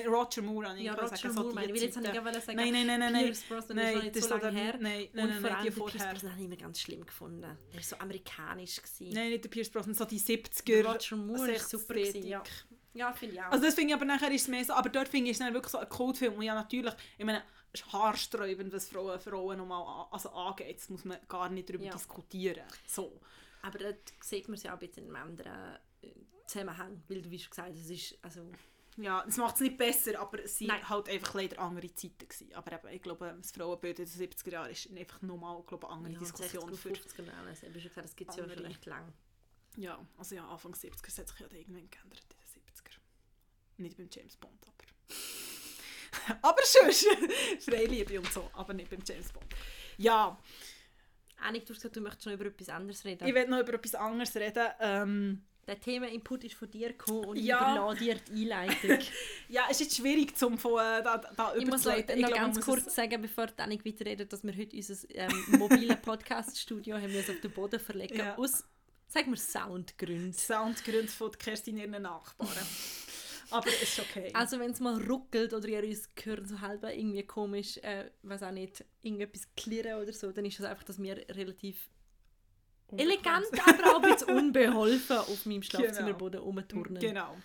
[0.06, 1.74] Roger Moore habe ich Ja, Roger gesagt, so Moore, die meine ich.
[1.74, 3.24] Weil jetzt habe ich gerade sagen, Nein, nein, nein, nein, nein.
[3.26, 4.74] Pierce Brosnan ist Nein, noch nicht so ist lange her.
[4.80, 5.76] nein, nein, und nein, vor nein, allem Pierce.
[6.06, 7.42] Brosnan habe ich immer ganz schlimm gefunden.
[7.42, 8.76] Der war so amerikanisch.
[8.78, 9.10] Gewesen.
[9.14, 10.86] Nein, nicht der Pierce Brosnan, so die 70er.
[10.86, 11.94] Roger Moore ist super.
[11.96, 12.44] Gewesen, ja,
[12.94, 13.52] ja finde ich auch.
[13.52, 15.40] Also das finde ich aber nachher ist es mehr so, aber dort finde ich es
[15.40, 19.20] dann wirklich so ein Kultfilm und ja natürlich, ich meine, es ist haarsträubend, was Frauen,
[19.20, 21.94] Frauen nochmal also angeht, das muss man gar nicht darüber Ja.
[21.94, 22.64] diskutieren.
[22.88, 23.20] So.
[23.64, 26.12] aber dort sieht man es ja auch ein bisschen in einem anderen äh,
[26.46, 27.02] Zusammenhang.
[27.08, 28.18] Weil du wie schon gesagt hast, es ist...
[28.22, 28.52] Also,
[28.98, 32.28] Ja, das macht es nicht besser, aber es waren halt einfach leider andere Zeiten.
[32.28, 32.54] Gewesen.
[32.54, 35.96] Aber eben, ich glaube, das Frauenbild in den 70er Jahren ist einfach nochmal glaube, eine
[35.96, 36.90] andere ja, Diskussion 60er, für...
[36.90, 37.48] 50er Jahre.
[37.48, 39.14] Also, schon gesagt, das gibt es ja schon recht lang.
[39.78, 42.33] Ja, also ja, Anfang 70er es hat sich ja irgendwann geändert in den 70er.
[43.78, 46.38] Nicht beim James Bond, aber...
[46.50, 47.08] aber sonst,
[47.66, 49.46] Freiliebe und so, aber nicht beim James Bond.
[49.98, 50.38] Ja,
[51.42, 53.28] Annik, du hast gesagt, du möchtest noch über etwas anderes reden.
[53.28, 54.66] ich werde noch über etwas anderes reden.
[54.80, 57.58] Ähm, Der Thema-Input ist von dir gekommen und Ja.
[57.58, 59.00] ich überlasse dir die Einleitung.
[59.50, 62.22] ja, es ist jetzt schwierig, zum von, äh, da, da Ich muss überzuleiten.
[62.22, 66.96] noch ganz kurz es- sagen, bevor Annik weiterredet, dass wir heute unser ähm, mobiles Podcast-Studio
[66.96, 68.38] haben müssen auf den Boden verlegen Ja.
[68.38, 68.64] aus,
[69.08, 70.32] sagen wir, Soundgründen.
[70.34, 72.50] Soundgründe von Kerstin ihren Nachbarn.
[73.54, 74.32] Aber es ist okay.
[74.34, 78.44] Also wenn es mal ruckelt oder ihr uns hört so halb irgendwie komisch, äh, weiß
[78.44, 81.90] auch nicht, irgendetwas klirren oder so, dann ist das einfach, dass wir relativ
[82.98, 87.00] elegant, aber auch ein bisschen unbeholfen auf meinem Schlafzimmerboden rumturnen.
[87.00, 87.36] Genau.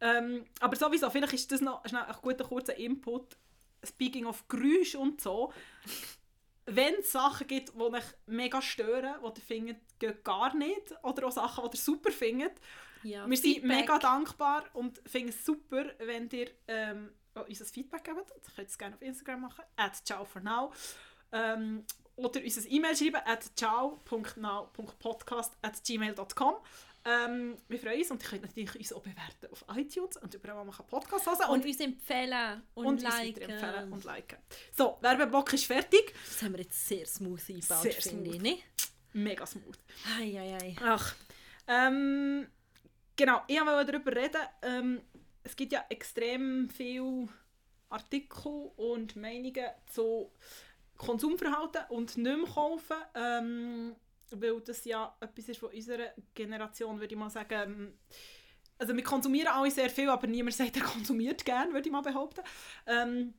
[0.00, 3.36] Ähm, aber sowieso, vielleicht ist das noch schnell ein guter kurzer Input.
[3.84, 5.52] Speaking of Geräusch und so.
[6.66, 11.28] Wenn es Sachen gibt, die euch mega stören, die ihr findet, geht gar nicht, oder
[11.28, 12.52] auch Sachen, die ihr super findet,
[13.02, 13.70] Ja, wir sind Feedback.
[13.80, 18.30] mega dankbar und finden es super, wenn ihr ähm, uns ein Feedback gebt.
[18.30, 20.72] Ihr könnt es gerne auf Instagram machen, at ciao for now.
[21.32, 21.84] Ähm,
[22.16, 26.54] oder uns eine E-Mail schreiben, at ciao.now.podcast at gmail.com.
[27.04, 30.58] Ähm, wir freuen uns und ihr könnt natürlich uns auch bewerten auf iTunes und überall,
[30.58, 31.50] wo man Podcasts hören kann.
[31.50, 33.40] Und Und, uns empfehlen und, und uns liken.
[33.42, 34.38] weiterempfehlen und liken.
[34.76, 36.12] So, Werbeblock ist fertig.
[36.26, 38.30] Das haben wir jetzt sehr smooth eingebaut, Sehr finde ich.
[38.32, 38.42] smooth.
[38.42, 38.64] Nicht?
[39.12, 39.78] Mega smooth.
[40.18, 40.76] Ei, ei, ei.
[40.82, 41.14] Ach,
[41.68, 42.46] ähm,
[43.18, 44.40] genau, ich wollte darüber reden.
[44.62, 45.02] Ähm,
[45.42, 47.28] es gibt ja extrem viel
[47.90, 50.32] Artikel und Meinungen zu
[50.96, 52.96] Konsumverhalten und nicht mehr kaufen.
[53.14, 53.96] Ähm,
[54.30, 57.62] weil das ja etwas ist von unserer Generation, würde ich mal sagen.
[57.62, 57.98] Ähm,
[58.78, 62.02] also wir konsumieren alle sehr viel, aber niemand sagt, er konsumiert gern, würde ich mal
[62.02, 62.42] behaupten.
[62.86, 63.34] Ähm,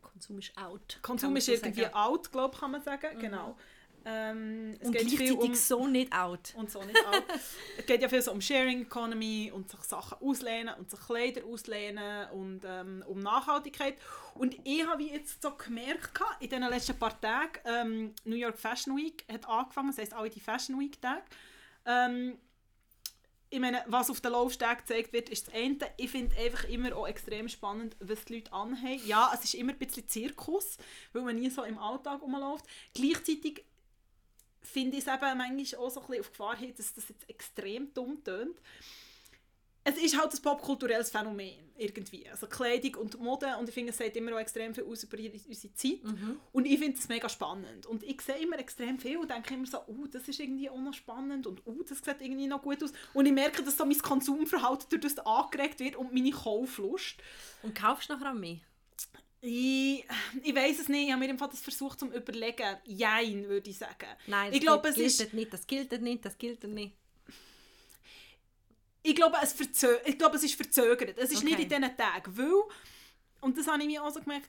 [0.00, 0.98] Konsum ist out.
[1.02, 1.94] Konsum ist so irgendwie sagen.
[1.94, 3.16] out, glaube kann man sagen.
[3.16, 3.20] Mhm.
[3.20, 3.56] Genau.
[4.04, 6.52] Ähm, es und geht viel um, so nicht out.
[6.56, 7.24] Und so nicht out.
[7.78, 11.44] es geht ja viel so um Sharing Economy und sich Sachen auslehnen und sich Kleider
[11.44, 13.96] auslehnen und ähm, um Nachhaltigkeit.
[14.34, 18.96] Und ich habe jetzt so gemerkt, in den letzten paar Tagen, ähm, New York Fashion
[18.96, 21.22] Week hat angefangen, das heisst alle die Fashion Week Tage.
[21.86, 22.38] Ähm,
[23.52, 25.76] ich meine, was auf den Laufsteg gezeigt wird, ist das eine.
[25.98, 29.06] Ich finde einfach immer auch extrem spannend, was die Leute anhaben.
[29.06, 30.78] Ja, es ist immer ein bisschen Zirkus,
[31.12, 32.64] weil man nie so im Alltag rumläuft.
[32.94, 33.62] Gleichzeitig
[34.62, 37.28] finde ich es eben manchmal auch so ein bisschen auf Gefahr hin, dass das jetzt
[37.28, 38.60] extrem dumm tönt.
[39.84, 42.28] Es ist halt ein popkulturelles Phänomen irgendwie.
[42.28, 45.18] Also Kleidung und Mode und ich finde, es sagt immer auch extrem viel aus über
[45.18, 46.38] unsere Zeit mhm.
[46.52, 49.66] und ich finde es mega spannend und ich sehe immer extrem viel und denke immer
[49.66, 52.80] so, oh, das ist irgendwie auch noch spannend und oh, das sieht irgendwie noch gut
[52.84, 57.16] aus und ich merke, dass so mein Konsumverhalten durch das angeregt wird und meine Kauflust.
[57.64, 58.60] Und kaufst du nachher auch mehr?
[59.44, 60.06] Ich,
[60.44, 62.76] ich weiß es nicht, ich habe mir das versucht zu überlegen.
[62.84, 64.06] Jein, würde ich sagen.
[64.28, 66.96] Nein, das ich glaube, gilt, es ist, nicht, das gilt nicht, das gilt nicht.
[69.02, 71.18] Ich glaube, es, verzö ich glaube, es ist verzögert.
[71.18, 71.46] Es ist okay.
[71.46, 72.62] nicht in diesen Tagen, weil,
[73.40, 74.48] und das habe ich mir auch so gemerkt,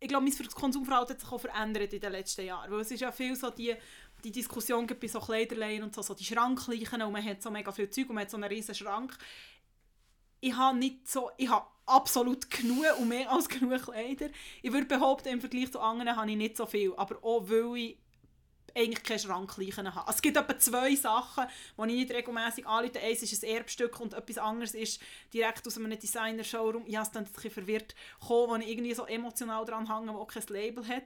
[0.00, 2.70] ich glaube, mein Konsumverhalten hat sich auch verändert in den letzten Jahren.
[2.70, 3.74] Weil es ist ja viel so die,
[4.24, 7.70] die Diskussion bei so Kleiderleihen und so, so die Schrankleichen und man hat so mega
[7.70, 9.16] viel Zeug und man hat so einen riesen Schrank.
[10.40, 14.28] Ich habe nicht so, ich habe absolut genug und mehr als genug Kleider.
[14.62, 17.76] Ich würde behaupten, im Vergleich zu anderen habe ich nicht so viel, aber auch weil
[17.76, 17.98] ich
[18.74, 20.10] eigentlich keine Schrankleichen habe.
[20.10, 23.00] Es gibt etwa zwei Sachen, die ich nicht regelmäßig anrufe.
[23.00, 25.00] Eins ist ein Erbstück und etwas anderes ist
[25.32, 28.94] direkt aus einem Designer-Showroom, ich habe es dann ein bisschen verwirrt, gekommen, wo ich irgendwie
[28.94, 31.04] so emotional dran hänge, wo kein Label hat.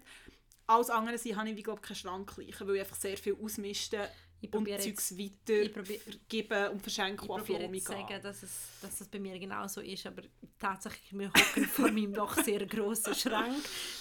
[0.69, 4.09] Alles andere habe ich, glaube ich, keine Schrankleichen, weil ich einfach sehr viel ausmiste
[4.41, 9.39] ich und Zeugs weitergeben und verschenken Ich probiere sagen, dass es, dass es bei mir
[9.39, 10.23] genauso ist, aber
[10.59, 13.57] tatsächlich, wir hocken vor meinem doch sehr grossen Schrank.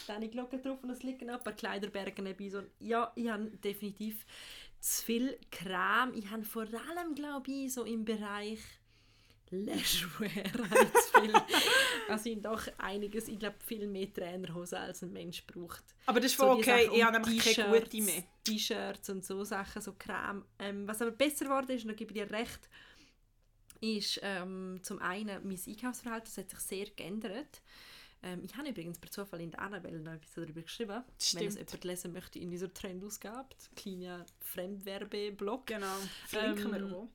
[0.08, 2.50] Dann ich schaue drauf und es liegen ein paar Kleiderberge nebenbei.
[2.50, 4.26] So, ja, ich habe definitiv
[4.80, 6.14] zu viel Kram.
[6.14, 8.60] Ich habe vor allem, glaube ich, so im Bereich
[9.50, 10.44] Leisurewear
[11.14, 11.34] viel.
[12.16, 15.84] Also sind doch einiges, ich glaube, viel mehr Trainerhosen als ein Mensch braucht.
[16.06, 18.24] Aber das ist voll so okay, ich habe nämlich keine gute mehr.
[18.44, 20.46] T-Shirts und so Sachen, so Creme.
[20.60, 22.70] Ähm, was aber besser geworden ist, und da gebe ich dir recht,
[23.82, 27.62] ist ähm, zum einen mein Einkaufsverhalten, das hat sich sehr geändert.
[28.24, 31.04] Ähm, ich habe übrigens per Zufall in der Annabelle noch etwas darüber geschrieben.
[31.20, 31.42] Stimmt.
[31.42, 35.68] Wenn es jemand lesen möchte in dieser Trendausgabe, kleiner Fremdwerbeblock.
[35.68, 35.96] Genau,
[36.28, 37.10] verlinken ähm, wir auch.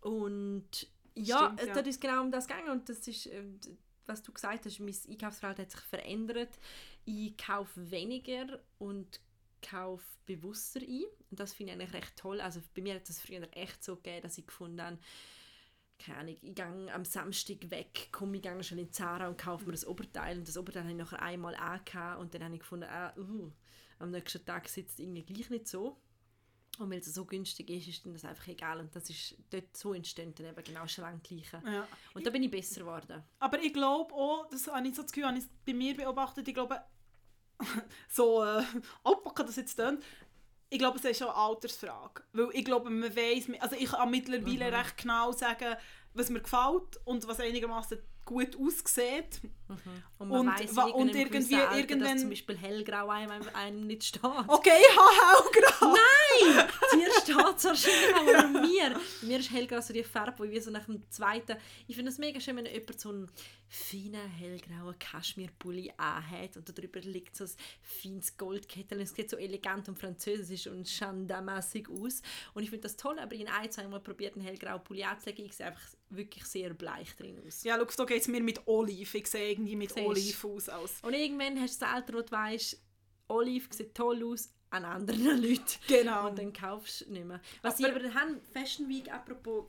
[0.00, 1.74] Und ja, Stimmt, ja.
[1.74, 3.42] das ist genau um das gegangen und das ist, äh,
[4.06, 6.58] was du gesagt hast, mein Einkaufsverhalten hat sich verändert.
[7.04, 9.20] Ich kaufe weniger und
[9.62, 12.40] kaufe bewusster ein und das finde ich eigentlich recht toll.
[12.40, 14.98] Also bei mir hat es früher echt so gegeben, dass ich gefunden habe,
[15.98, 19.64] keine Ahnung, ich gehe am Samstag weg, komme ich gehe schon in Zara und kaufe
[19.64, 22.60] mir das Oberteil und das Oberteil habe ich nachher einmal angehabt und dann habe ich
[22.60, 23.50] gefunden, ah, uh,
[23.98, 25.96] am nächsten Tag sitzt es irgendwie gleich nicht so.
[26.78, 28.80] Und weil es so günstig ist, ist das einfach egal.
[28.80, 31.62] Und das ist dort so entstehen dann eben genau Schrankgleiche.
[31.64, 31.88] Ja.
[32.14, 33.22] Und da bin ich besser geworden.
[33.38, 36.46] Aber ich glaube auch, das habe ich so das Gefühl, habe ich bei mir beobachtet,
[36.48, 36.80] ich glaube,
[38.08, 38.62] so äh,
[39.04, 40.02] abpacken das jetzt dann,
[40.68, 42.22] ich glaube, es ist schon eine Altersfrage.
[42.32, 44.74] Weil ich glaube, man weiß, also ich kann mittlerweile mhm.
[44.74, 45.76] recht genau sagen,
[46.14, 49.40] was mir gefällt und was einigermaßen gut aussieht.
[49.68, 49.78] Mhm.
[50.18, 54.22] Und man und, weiss, und irgendwie Alter, irgendwann zum Beispiel hellgrau einem, einem nicht steht.
[54.24, 55.94] Okay, ich habe hellgrau.
[55.94, 59.00] Nein, dir steht es wahrscheinlich aber mir.
[59.22, 61.56] Mir ist hellgrau so die Farbe, wie so nach dem zweiten.
[61.86, 63.30] Ich finde es mega schön, wenn jemand so einen
[63.68, 67.50] feinen hellgrauen Kaschmirpulli anhat und darüber liegt so ein
[67.82, 69.00] feines Goldkettel.
[69.00, 72.22] Es sieht so elegant und französisch und gendarmässig aus.
[72.54, 75.46] Und ich finde das toll, aber in ein, zwei Mal probiert einen hellgrauen Pulli anzulegen,
[75.46, 77.64] ich sehe einfach wirklich sehr bleich drin aus.
[77.64, 79.18] Ja, schau, da geht es mir mit Olive.
[79.18, 80.06] Ich sehe irgendwie mit Siehst.
[80.06, 80.68] Olive aus.
[80.68, 81.00] Als.
[81.02, 82.80] Und irgendwann hast du das Alter, wo du weißt,
[83.28, 85.64] Olive sieht toll aus an anderen Leuten.
[85.88, 86.28] Genau.
[86.28, 87.40] Und dann kaufst du nicht mehr.
[87.62, 89.66] Was aber, ich aber haben, Fashion Week, apropos,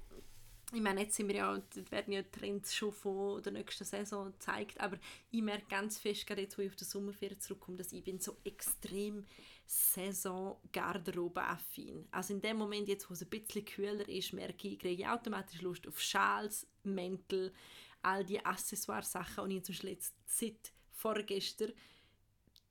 [0.73, 4.79] ich meine, jetzt sind wir ja, werden ja Trends schon von der nächsten Saison gezeigt,
[4.81, 4.97] aber
[5.31, 8.19] ich merke ganz fest, gerade jetzt, wo ich auf die Sommerferien zurückkomme, dass ich bin
[8.19, 9.25] so extrem
[9.67, 12.07] Saison-Garderobe-affin.
[12.11, 15.07] Also in dem Moment, jetzt, wo es ein bisschen kühler ist, merke ich, kriege ich
[15.07, 17.53] automatisch Lust auf Schals, Mäntel,
[18.01, 21.73] all die Accessoire-Sachen und ich zum Schluss seit vorgestern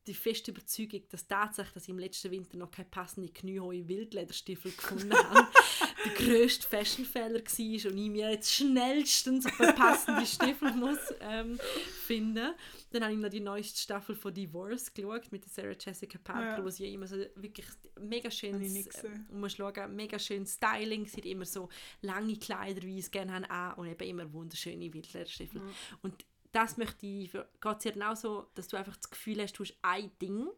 [0.07, 4.70] die feste Überzeugung, dass tatsächlich, dass ich im letzten Winter noch keine passende kniehohe Wildlederstiefel
[4.70, 5.49] gefunden habe,
[6.07, 9.44] der grösste Fashionfehler war und ich mir jetzt schnellstens
[9.76, 11.59] passende Stiefel muss ähm,
[12.07, 12.54] finden.
[12.90, 16.59] Dann habe ich noch die neueste Staffel von Divorce geschaut mit der Sarah Jessica Parker,
[16.59, 16.64] ja.
[16.64, 17.66] wo sie immer so wirklich
[18.00, 18.84] mega schön, äh,
[19.32, 21.68] muss schauen, mega schön Styling, sie hat immer so
[22.02, 25.61] lange Kleider, wie ich es gerne habe, an und eben immer wunderschöne Wildlederstiefel.
[25.61, 25.72] Ja.
[26.02, 29.59] Und das möchte ich, geht es dir auch so, dass du einfach das Gefühl hast,
[29.59, 30.48] du hast ein Ding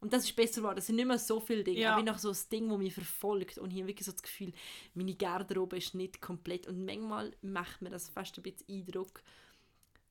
[0.00, 0.78] und das ist besser geworden.
[0.78, 1.80] Es sind nicht mehr so viele Dinge.
[1.80, 1.94] Ja.
[1.94, 3.58] Aber noch so ein Ding, das mich verfolgt.
[3.58, 4.52] Und ich habe wirklich so das Gefühl,
[4.94, 6.66] meine Garderobe ist nicht komplett.
[6.66, 9.22] Und manchmal macht mir das fast ein bisschen Eindruck,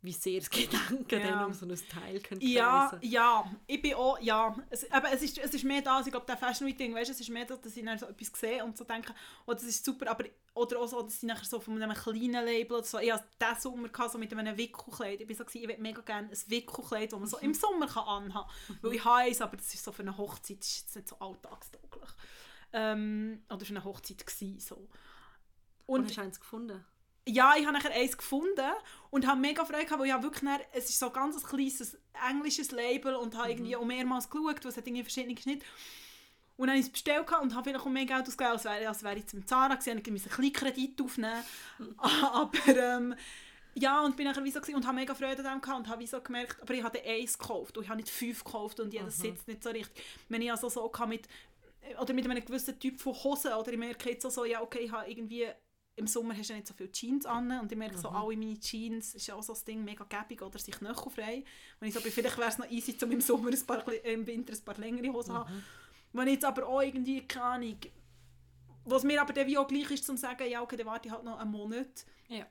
[0.05, 1.19] wie sehr es Gedanken ja.
[1.19, 3.09] dann um so ein Teil können Ja, kreisen.
[3.09, 3.51] ja.
[3.67, 4.55] Ich bin auch, ja.
[4.69, 7.11] Es, aber es ist, es ist mehr das, ich glaube, der Fashion Week Ding, weißt,
[7.11, 9.13] es ist mehr das, dass ich dann so etwas sehe und so denke,
[9.45, 12.45] oh, das ist super, aber oder auch so, dass ich nachher so von einem kleinen
[12.45, 15.67] Label, so, ich hatte diesen Sommer gehabt, so mit einem Wickelkleid, ich war so, ich
[15.67, 19.03] würde mega gerne ein Wickelkleid, das man so im Sommer kann anhaben kann, weil ich
[19.03, 22.09] habe eins, aber das ist so für eine Hochzeit, das ist jetzt nicht so alltagstauglich.
[22.71, 24.75] Ähm, oder für eine Hochzeit gewesen, so.
[25.87, 26.85] Und, und hast du eins gefunden?
[27.27, 28.71] Ja, ich habe nachher eins gefunden
[29.09, 31.97] und habe mega Freude gehabt, weil ich wirklich nachher, es ist so ein ganz kleines
[32.29, 33.81] englisches Label und habe irgendwie mhm.
[33.81, 35.65] auch mehrmals geschaut, was hat irgendwie verschiedene Schnitte.
[36.57, 38.87] Und dann habe ich es bestellt und habe vielleicht auch mehr Geld ausgegeben, als wäre,
[38.87, 39.97] als wäre ich zum Zara gewesen.
[39.97, 41.43] Ich musste einen kleinen Kredit aufnehmen.
[41.79, 41.95] Mhm.
[41.99, 43.15] aber ähm,
[43.73, 46.07] ja, und bin nachher wie so und habe mega Freude daran gehabt und habe wie
[46.07, 49.05] so gemerkt, aber ich habe eins gekauft und ich habe nicht fünf gekauft und jeder
[49.05, 49.09] mhm.
[49.09, 50.01] sitzt nicht so richtig.
[50.29, 51.27] Wenn ich also so mit
[51.99, 54.91] oder mit einem gewissen Typ von Hosen oder ich merke jetzt so, ja okay, ich
[54.91, 55.47] habe irgendwie
[55.97, 58.01] im Sommer hast du nicht so viele Jeans an und ich merke mhm.
[58.01, 61.43] so, alle meine Jeans, ist ja auch so das Ding, mega gäbig oder sich knöchelfrei.
[61.79, 64.53] Und ich so, vielleicht wäre es noch easy, um im Sommer ein paar, im Winter
[64.53, 65.37] ein paar längere Hosen zu mhm.
[65.37, 65.63] haben.
[66.13, 67.77] Wenn ich jetzt aber auch irgendwie, keine Ahnung,
[68.85, 71.13] was mir aber dann wie auch gleich ist, zum sagen, ja okay, dann warte ich
[71.13, 72.05] halt noch einen Monat.
[72.27, 72.45] Ja.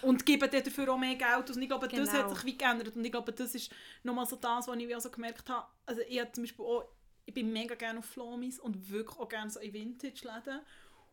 [0.00, 1.56] Und gebe dann dafür auch mehr Geld aus.
[1.56, 2.04] Und ich glaube, genau.
[2.04, 2.96] das hat sich wie geändert.
[2.96, 3.70] Und ich glaube, das ist
[4.02, 5.66] nochmal so das, was ich auch so gemerkt habe.
[5.86, 6.88] Also ich habe zum Beispiel auch,
[7.24, 10.60] ich bin mega gerne auf Flomis und wirklich auch gerne so in Vintage-Läden.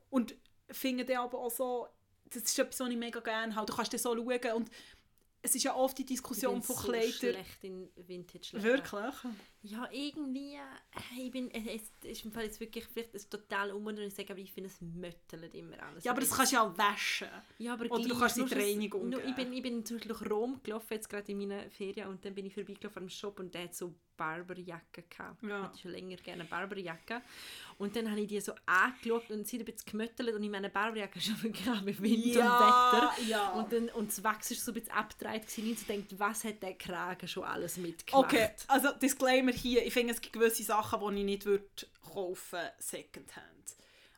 [0.10, 0.36] Und
[0.72, 1.88] finde dann aber auch so,
[2.26, 3.66] das ist etwas, was ich mega gerne habe.
[3.66, 4.70] Du kannst dann so schauen und
[5.42, 7.12] es ist ja oft die Diskussion von Kleidern.
[7.12, 8.64] So schlecht in vintage -Läden.
[8.64, 9.14] Wirklich?
[9.62, 14.08] Ja, irgendwie, äh, ich bin, es ist im Fall jetzt wirklich vielleicht ein total umwundern,
[14.08, 16.04] ich sage, aber ich finde, es möttelt immer alles.
[16.06, 17.28] Ja, aber das kannst du ja auch waschen.
[17.58, 20.62] Ja, aber Oder du kannst die Reinigung Ich bin, ich bin zum Beispiel durch Rom
[20.64, 23.64] gelaufen, jetzt gerade in meinen Ferien, und dann bin ich vorbeigelaufen am Shop und der
[23.64, 25.42] hat so Barberjacke gehabt.
[25.44, 25.48] Ja.
[25.48, 27.22] Ich hatte schon länger gerne eine Barberjacke.
[27.78, 30.70] Und dann habe ich die so angeschaut und sie ein bisschen gemöttelt und ich meine,
[30.70, 33.30] Barberjacke ist schon wirklich mit Wind ja, und Wetter.
[33.30, 33.50] Ja.
[33.54, 36.44] Und, dann, und das Wachs ist so ein bisschen abgedreht und ich so denkt, was
[36.44, 38.26] hat der Kragen schon alles mitgemacht?
[38.26, 41.66] Okay, also Disclaimer hier, ich finde, es gibt gewisse Sachen, die ich nicht würde
[42.14, 43.46] kaufen Secondhand.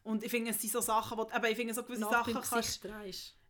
[0.03, 2.34] Und ich finde, es sind so Sachen, wo, aber ich finde, so gewisse Nach Sachen
[2.34, 2.88] kannst...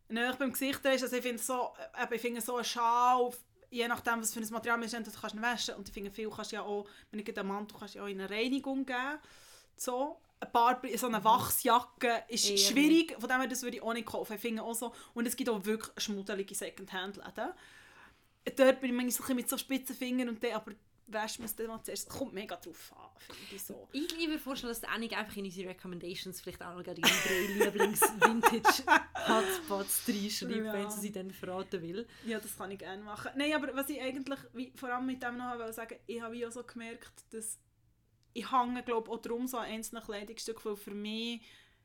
[0.08, 1.72] Nach beim Gesicht drehst, also ich finde so,
[2.10, 3.32] ich finde so ein Schal
[3.72, 5.74] je nachdem, was für ein Material ist, kannst du waschen.
[5.74, 8.04] Und ich finde, viel kannst du ja auch, wenn ich einen Mantel kannst du ja
[8.04, 9.18] auch in eine Reinigung geben.
[9.76, 10.20] So.
[10.40, 11.24] Ein paar, so eine mhm.
[11.24, 14.34] Wachsjacke ist Eher schwierig, von dem her, das würde ich auch nicht kaufen.
[14.34, 17.52] Ich finde auch so, und es gibt auch wirklich schmuddelige Secondhand-Läden.
[18.56, 20.72] Dort bin ich manchmal so mit so spitzen Fingern und dann, aber
[21.06, 22.08] wäscht man es dann mal zuerst.
[22.08, 23.86] Es kommt mega drauf an, finde ich so.
[23.92, 30.02] Ich würde vorstellen, dass Annik einfach in unsere Recommendations vielleicht auch noch ihre drei Lieblings-Vintage-Hotspots
[30.08, 30.72] reinschreibt, ja.
[30.72, 32.08] wenn sie sie dann verraten will.
[32.26, 33.32] Ja, das kann ich gerne machen.
[33.36, 36.36] Nein, aber was ich eigentlich wie, vor allem mit dem noch will sagen, ich habe
[36.36, 37.58] ja so gemerkt, dass
[38.34, 41.42] ich hänge, glaube auch darum so an einzelnen Kleidungsstücken, weil für mich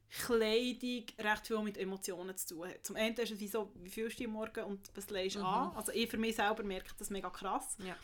[0.09, 2.85] Kleidung recht viel mit Emotionen zu tun hat.
[2.85, 5.39] Zum einen ist es wie so, wie fühlst du dich morgen und was legst du
[5.39, 5.45] mhm.
[5.45, 5.75] an?
[5.75, 7.77] Also ich für mich selber merke das mega krass.
[7.85, 7.95] Ja.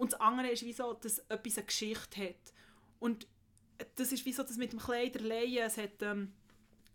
[0.00, 2.54] Und das andere ist wie so, dass etwas eine Geschichte hat.
[3.00, 3.26] Und
[3.96, 6.32] das ist wie so, dass mit dem Kleiderleihen, es hat, ähm,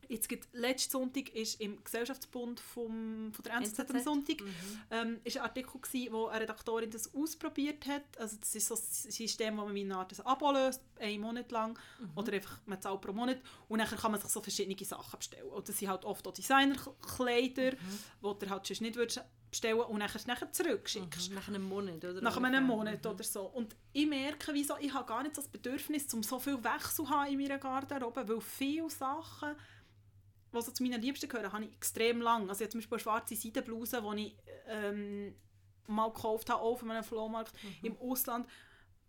[0.10, 3.89] jetzt gibt, letzten Sonntag ist im Gesellschaftsbund vom, von der NZZ, NZZ?
[3.91, 4.53] am Sonntag mhm.
[4.91, 8.03] ähm, ist ein Artikel gewesen, wo eine Redaktorin das ausprobiert hat.
[8.18, 11.51] Also das ist so ein System, wo man eine Art ein Abo löst, einen Monat
[11.51, 12.12] lang, mhm.
[12.16, 15.47] oder einfach man zahlt pro Monat und dann kann man sich so verschiedene Sachen bestellen.
[15.49, 17.99] Und das sind halt oft auch Designerkleider, mhm.
[18.22, 19.22] wo du halt sonst nicht würdest
[19.56, 21.30] bestellen und nachher, nachher zurückschickst.
[21.30, 22.22] Mhm, nach einem Monat, oder?
[22.22, 23.12] Nach einem Monat mhm.
[23.12, 23.43] oder so.
[23.43, 27.10] Und ich merke, wieso, ich habe gar nicht das Bedürfnis, um so viel Wechsel zu
[27.10, 29.56] haben in meiner Garderobe, weil viele Sachen,
[30.56, 32.49] die so zu meinen Liebsten gehören, habe ich extrem lang.
[32.49, 34.36] Also ich zum Beispiel eine schwarze Seidenbluse, die ich
[34.68, 35.36] ähm,
[35.88, 37.76] mal gekauft habe, auf einem Flohmarkt mhm.
[37.84, 38.47] im Ausland,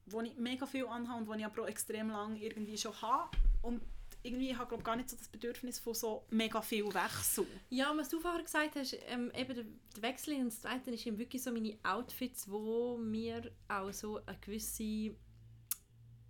[0.06, 3.30] wo ich mega viel anhabe und die ich aber auch extrem lang irgendwie schon habe.
[3.62, 3.82] Und
[4.22, 7.46] irgendwie habe ich gar nicht so das Bedürfnis von so mega viel Wechsel.
[7.70, 11.42] Ja, was du vorher gesagt hast, ähm, eben der, Wechsel ins Zweite ist eben wirklich
[11.42, 15.14] so meine Outfits, wo mir auch so eine gewisse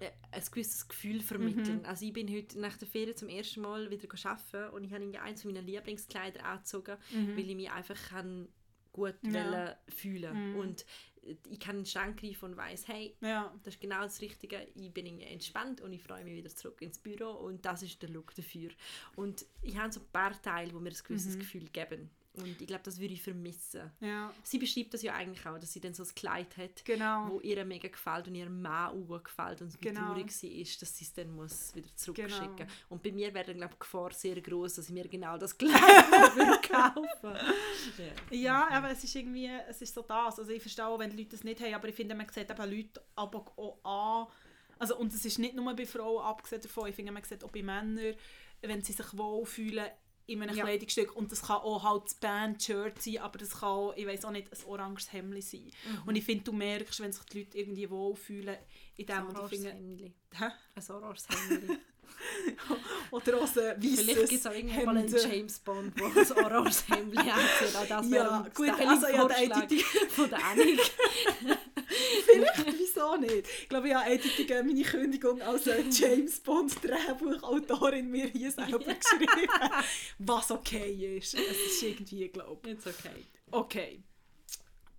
[0.00, 1.80] ein gewisses Gefühl vermitteln.
[1.80, 1.86] Mhm.
[1.86, 5.20] Also ich bin heute nach der Ferien zum ersten Mal wieder arbeiten und ich habe
[5.22, 7.36] eins meiner Lieblingskleider angezogen, mhm.
[7.36, 8.48] weil ich mich einfach kann
[8.92, 9.76] gut ja.
[9.88, 10.56] fühlen mhm.
[10.56, 10.86] und
[11.50, 13.52] ich kann in den Schrank greifen und weiss, hey, Ja.
[13.64, 14.66] das ist genau das Richtige.
[14.74, 18.00] Ich bin irgendwie entspannt und ich freue mich wieder zurück ins Büro und das ist
[18.02, 18.70] der Look dafür.
[19.16, 21.40] Und ich habe so ein paar Teile, die mir ein gewisses Mhm.
[21.40, 22.10] Gefühl geben.
[22.36, 23.90] Und ich glaube, das würde ich vermissen.
[24.00, 27.28] Ja, Sie beschreibt das ja eigentlich auch, dass sie dann so ein Kleid hat, genau.
[27.30, 30.00] wo ihr mega gefällt und ihrem Mann auch gefällt und wie Genau.
[30.08, 32.70] traurig sie ist, dass sie es dann muss wieder zurückschicken Genau.
[32.90, 35.38] Und bei mir wäre dann, glaube ich, die Gefahr sehr groß, dass ich mir genau
[35.38, 35.70] das Kleid
[36.36, 37.36] würde kaufen
[38.30, 38.36] ja.
[38.36, 40.38] Ja, aber es ist irgendwie, es ist so das.
[40.38, 42.50] Also ich verstehe auch, wenn die Leute das nicht haben, aber ich finde, man sieht
[42.50, 44.32] eben Leute aber auch an.
[44.78, 47.50] Also, und es ist nicht nur bei Frauen abgesehen davon, ich finde, man sieht auch
[47.50, 48.14] bei Männern,
[48.60, 49.86] wenn sie sich wohlfühlen
[50.26, 50.64] in einem Ja.
[50.64, 54.24] Kleidungsstück und das kann auch halt das Band-Shirt sein, aber das kann auch, ich weiß
[54.24, 55.70] auch nicht, ein oranges Hemd sein.
[56.04, 58.56] Und ich finde, du merkst, wenn sich die Leute irgendwie wohlfühlen
[58.96, 60.12] in dem, Ein und ich oranges finde, Hemdli.
[60.34, 60.44] Hä?
[60.74, 61.78] Ein oranges Hemdli.
[63.10, 65.32] oder auch ein Vielleicht gibt es auch irgendwann mal einen Hemd.
[65.32, 67.76] James Bond, der ein oranges anzieht.
[67.76, 69.70] Auch das wäre Ja, ein gut, also ja, der Vorschlag
[70.10, 70.80] von der Annik.
[72.26, 72.54] Vielleicht,
[72.96, 73.46] wieso nicht?
[73.62, 78.78] Ich glaube, ich habe eindeutig meine Kündigung als äh, James Bond Drehbuchautorin mir hier selber
[78.94, 79.48] geschrieben.
[80.18, 81.34] Was okay ist.
[81.34, 83.10] Es ist irgendwie, glaube It's okay.
[83.18, 83.52] ich.
[83.52, 84.02] Okay.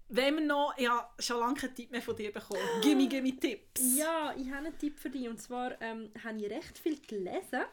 [0.10, 2.62] Wenn wir noch, ich habe schon lange keinen Tipp mehr von dir bekommen.
[2.82, 3.98] Gimme, gimme Tipps.
[3.98, 5.28] Ja, ich habe einen Tipp für dich.
[5.28, 7.66] Und zwar ähm, habe ich recht viel gelesen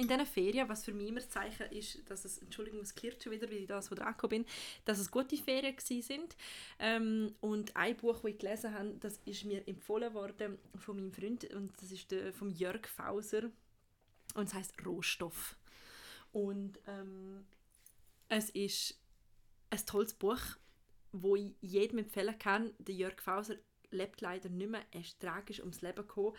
[0.00, 3.22] in diesen Ferien, was für mich immer das Zeichen ist, dass es, Entschuldigung, es klirrt
[3.22, 4.46] schon wieder, weil ich da so dran bin,
[4.86, 6.36] dass es gute Ferien gewesen sind.
[6.78, 11.12] Ähm, und ein Buch, das ich gelesen habe, das ist mir empfohlen worden von meinem
[11.12, 13.50] Freund und das ist der, vom Jörg Fauser
[14.34, 15.56] und es heißt Rohstoff.
[16.32, 17.44] Und ähm,
[18.28, 18.98] es ist
[19.68, 20.40] ein tolles Buch,
[21.12, 22.72] wo ich jedem empfehlen kann.
[22.78, 23.56] Der Jörg Fauser
[23.90, 24.84] lebt leider nicht mehr.
[24.92, 26.34] Er ist tragisch ums Leben gekommen.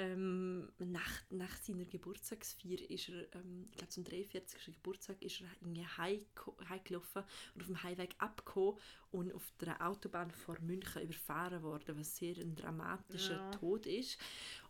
[0.00, 4.66] Ähm, nach, nach seiner Geburtstagsfeier ist er, ähm, ich glaube zum 43.
[4.66, 7.24] Geburtstag, ist er irgendwie heimgelaufen
[7.54, 8.78] und auf dem Heimweg abgekommen
[9.10, 13.50] und auf der Autobahn vor München überfahren worden, was sehr ein dramatischer Ja.
[13.50, 14.20] Tod ist.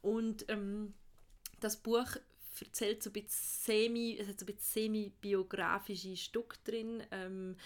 [0.00, 0.94] Und ähm,
[1.60, 2.08] das Buch
[2.58, 7.02] erzählt so ein bisschen semi, es hat so ein bisschen semi-biografische Stück drin.
[7.10, 7.56] Ähm,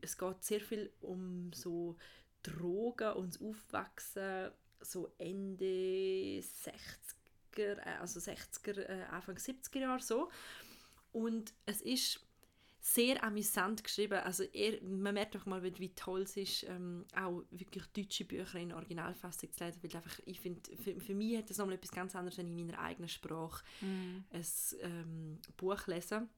[0.00, 1.96] es geht sehr viel um so
[2.42, 4.50] Drogen und das Aufwachsen
[4.84, 10.30] so Ende 60er, äh, also 60er, äh, Anfang 70er Jahre so.
[11.12, 12.20] Und es ist
[12.80, 14.18] sehr amüsant geschrieben.
[14.20, 18.58] Also er, man merkt doch mal, wie, toll es ist, ähm, auch wirklich deutsche Bücher
[18.58, 21.92] in Originalfassung zu lesen, weil einfach, ich finde, für, für mich hat das nochmal etwas
[21.92, 24.24] ganz anderes, wenn ich in meiner eigenen Sprache Mhm.
[24.30, 24.44] ein
[24.80, 26.28] ähm, Buch lese.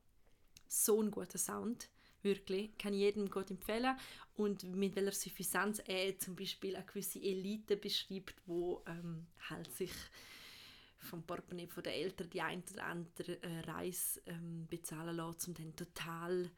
[0.69, 1.89] So ein guter Sound,
[2.27, 3.97] wirklich, kann ich jedem gut empfehlen.
[4.35, 9.93] Und mit welcher Suffisanz er zum Beispiel eine gewisse Elite beschreibt, wo ähm, halt sich
[10.99, 15.55] vom Portemonnaie von den Eltern die ein oder andere äh, Reise ähm, bezahlen lässt, um
[15.55, 16.51] dann total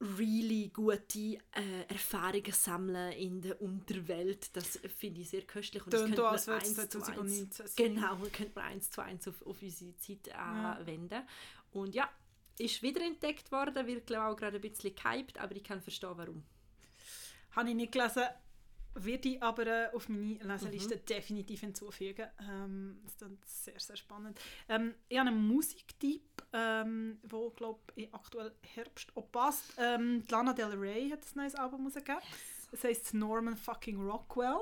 [0.00, 4.54] really gute äh, Erfahrungen sammeln in der Unterwelt.
[4.56, 5.84] Das finde ich sehr köstlich.
[5.84, 7.74] Und das könnte man als würde es eins zu eins- 2019 sein.
[7.76, 11.22] Genau, könnte man eins zu eins auf, auf unsere Zeit anwenden.
[11.72, 12.08] Und ja,
[12.60, 16.42] ist wiederentdeckt worden, wird glaube auch gerade ein bisschen gehypt, aber ich kann verstehen, warum.
[17.52, 18.22] Habe ich nicht gelesen,
[18.94, 21.04] werde ich aber äh, auf meine Leseliste Mhm.
[21.06, 22.26] definitiv hinzufügen.
[22.48, 24.38] Ähm, das ist dann sehr, sehr spannend.
[24.68, 29.74] Ähm, ich habe einen Musiktipp, ähm, wo glaube ich aktuell Herbst auch passt.
[29.78, 32.20] Ähm, Lana Del Rey hat ein neues Album rausgegeben.
[32.72, 34.58] Es heisst Norman fucking Rockwell.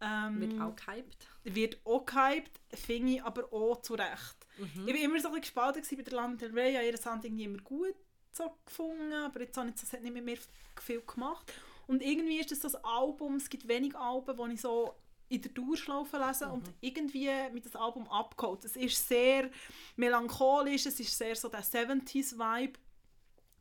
[0.00, 1.26] Ähm, Wird auch gehypt.
[1.44, 4.43] wird auch gehypt, finde ich aber auch zu Recht.
[4.58, 4.86] Mhm.
[4.88, 6.70] Ich war immer so ein bisschen gespalten bei der Lana Del Rey.
[6.70, 7.94] Ich habe ihre Sound irgendwie immer gut
[8.32, 10.38] so gefunden, aber jetzt nicht, so- es hat nicht mit mir
[10.80, 11.52] viel gemacht.
[11.86, 14.94] Und irgendwie ist das ein Album, es gibt wenige Alben, die ich so
[15.28, 18.64] in der Dauerschlaufe lese und irgendwie mit das Album abgeholt.
[18.64, 19.50] Es ist sehr
[19.96, 22.78] melancholisch, es ist sehr so der 70s-Vibe.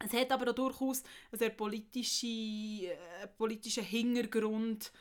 [0.05, 4.91] Es hat aber auch durchaus einen sehr politische, äh, politischen Hintergrund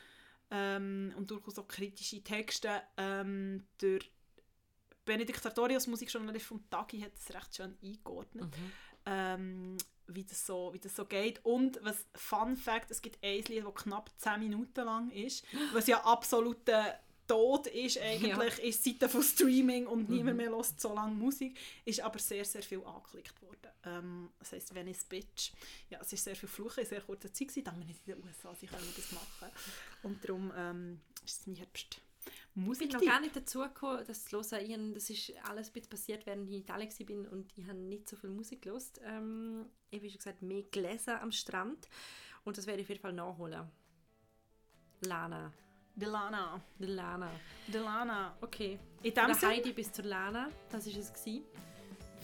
[0.51, 2.81] ähm, und durchaus auch kritische Texte.
[2.97, 3.99] Ähm, der
[5.05, 8.71] Benedikt Sartorius, Musikjournalist vom Tagi, hat es recht schön eingeordnet, Mhm.
[9.05, 9.77] ähm,
[10.07, 11.43] wie, das so, wie das so geht.
[11.45, 15.43] Und was Fun Fact, es gibt ein Lied, das knapp 10 Minuten lang ist,
[15.73, 20.93] was ja absoluter Tod ist eigentlich, ist Seite von Streaming und niemand mehr hört so
[20.93, 23.71] lange Musik, ist aber sehr, sehr viel angeklickt worden.
[23.85, 25.51] Ähm, das heisst Venice Bitch.
[25.89, 28.15] Ja, es ist sehr viel Fluchen in sehr kurzer Zeit gewesen, da wir nicht in
[28.15, 29.49] den USA sind, können das machen.
[30.03, 32.01] Und darum ähm, ist es mein Herbst.
[32.25, 34.93] Ich bin Musik noch gar nicht dazu gekommen, das zu hören.
[34.93, 38.07] Das ist alles ein bisschen passiert, während ich in Italien war und ich habe nicht
[38.07, 38.83] so viel Musik gehört.
[39.03, 41.87] Ähm, ich habe, schon gesagt, mehr gelesen am Strand
[42.43, 43.69] und das werde ich auf jeden Fall nachholen.
[45.01, 45.51] Lana.
[45.95, 46.59] Delana.
[46.79, 47.29] Die Lana.
[47.67, 48.35] Delana.
[48.41, 48.79] Okay.
[49.03, 51.13] In dem Sinne, Heidi bis zur Lana, das war es.
[51.13, 51.43] Gewesen.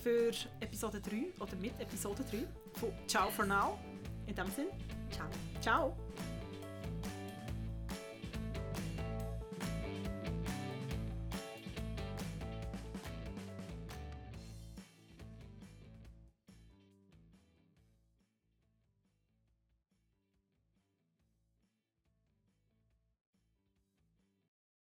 [0.01, 2.47] für Episode 3 oder mit Episode 3
[2.79, 3.77] von Ciao for now.
[4.25, 4.71] In dem Sinne,
[5.11, 5.27] Ciao.
[5.61, 5.97] ciao.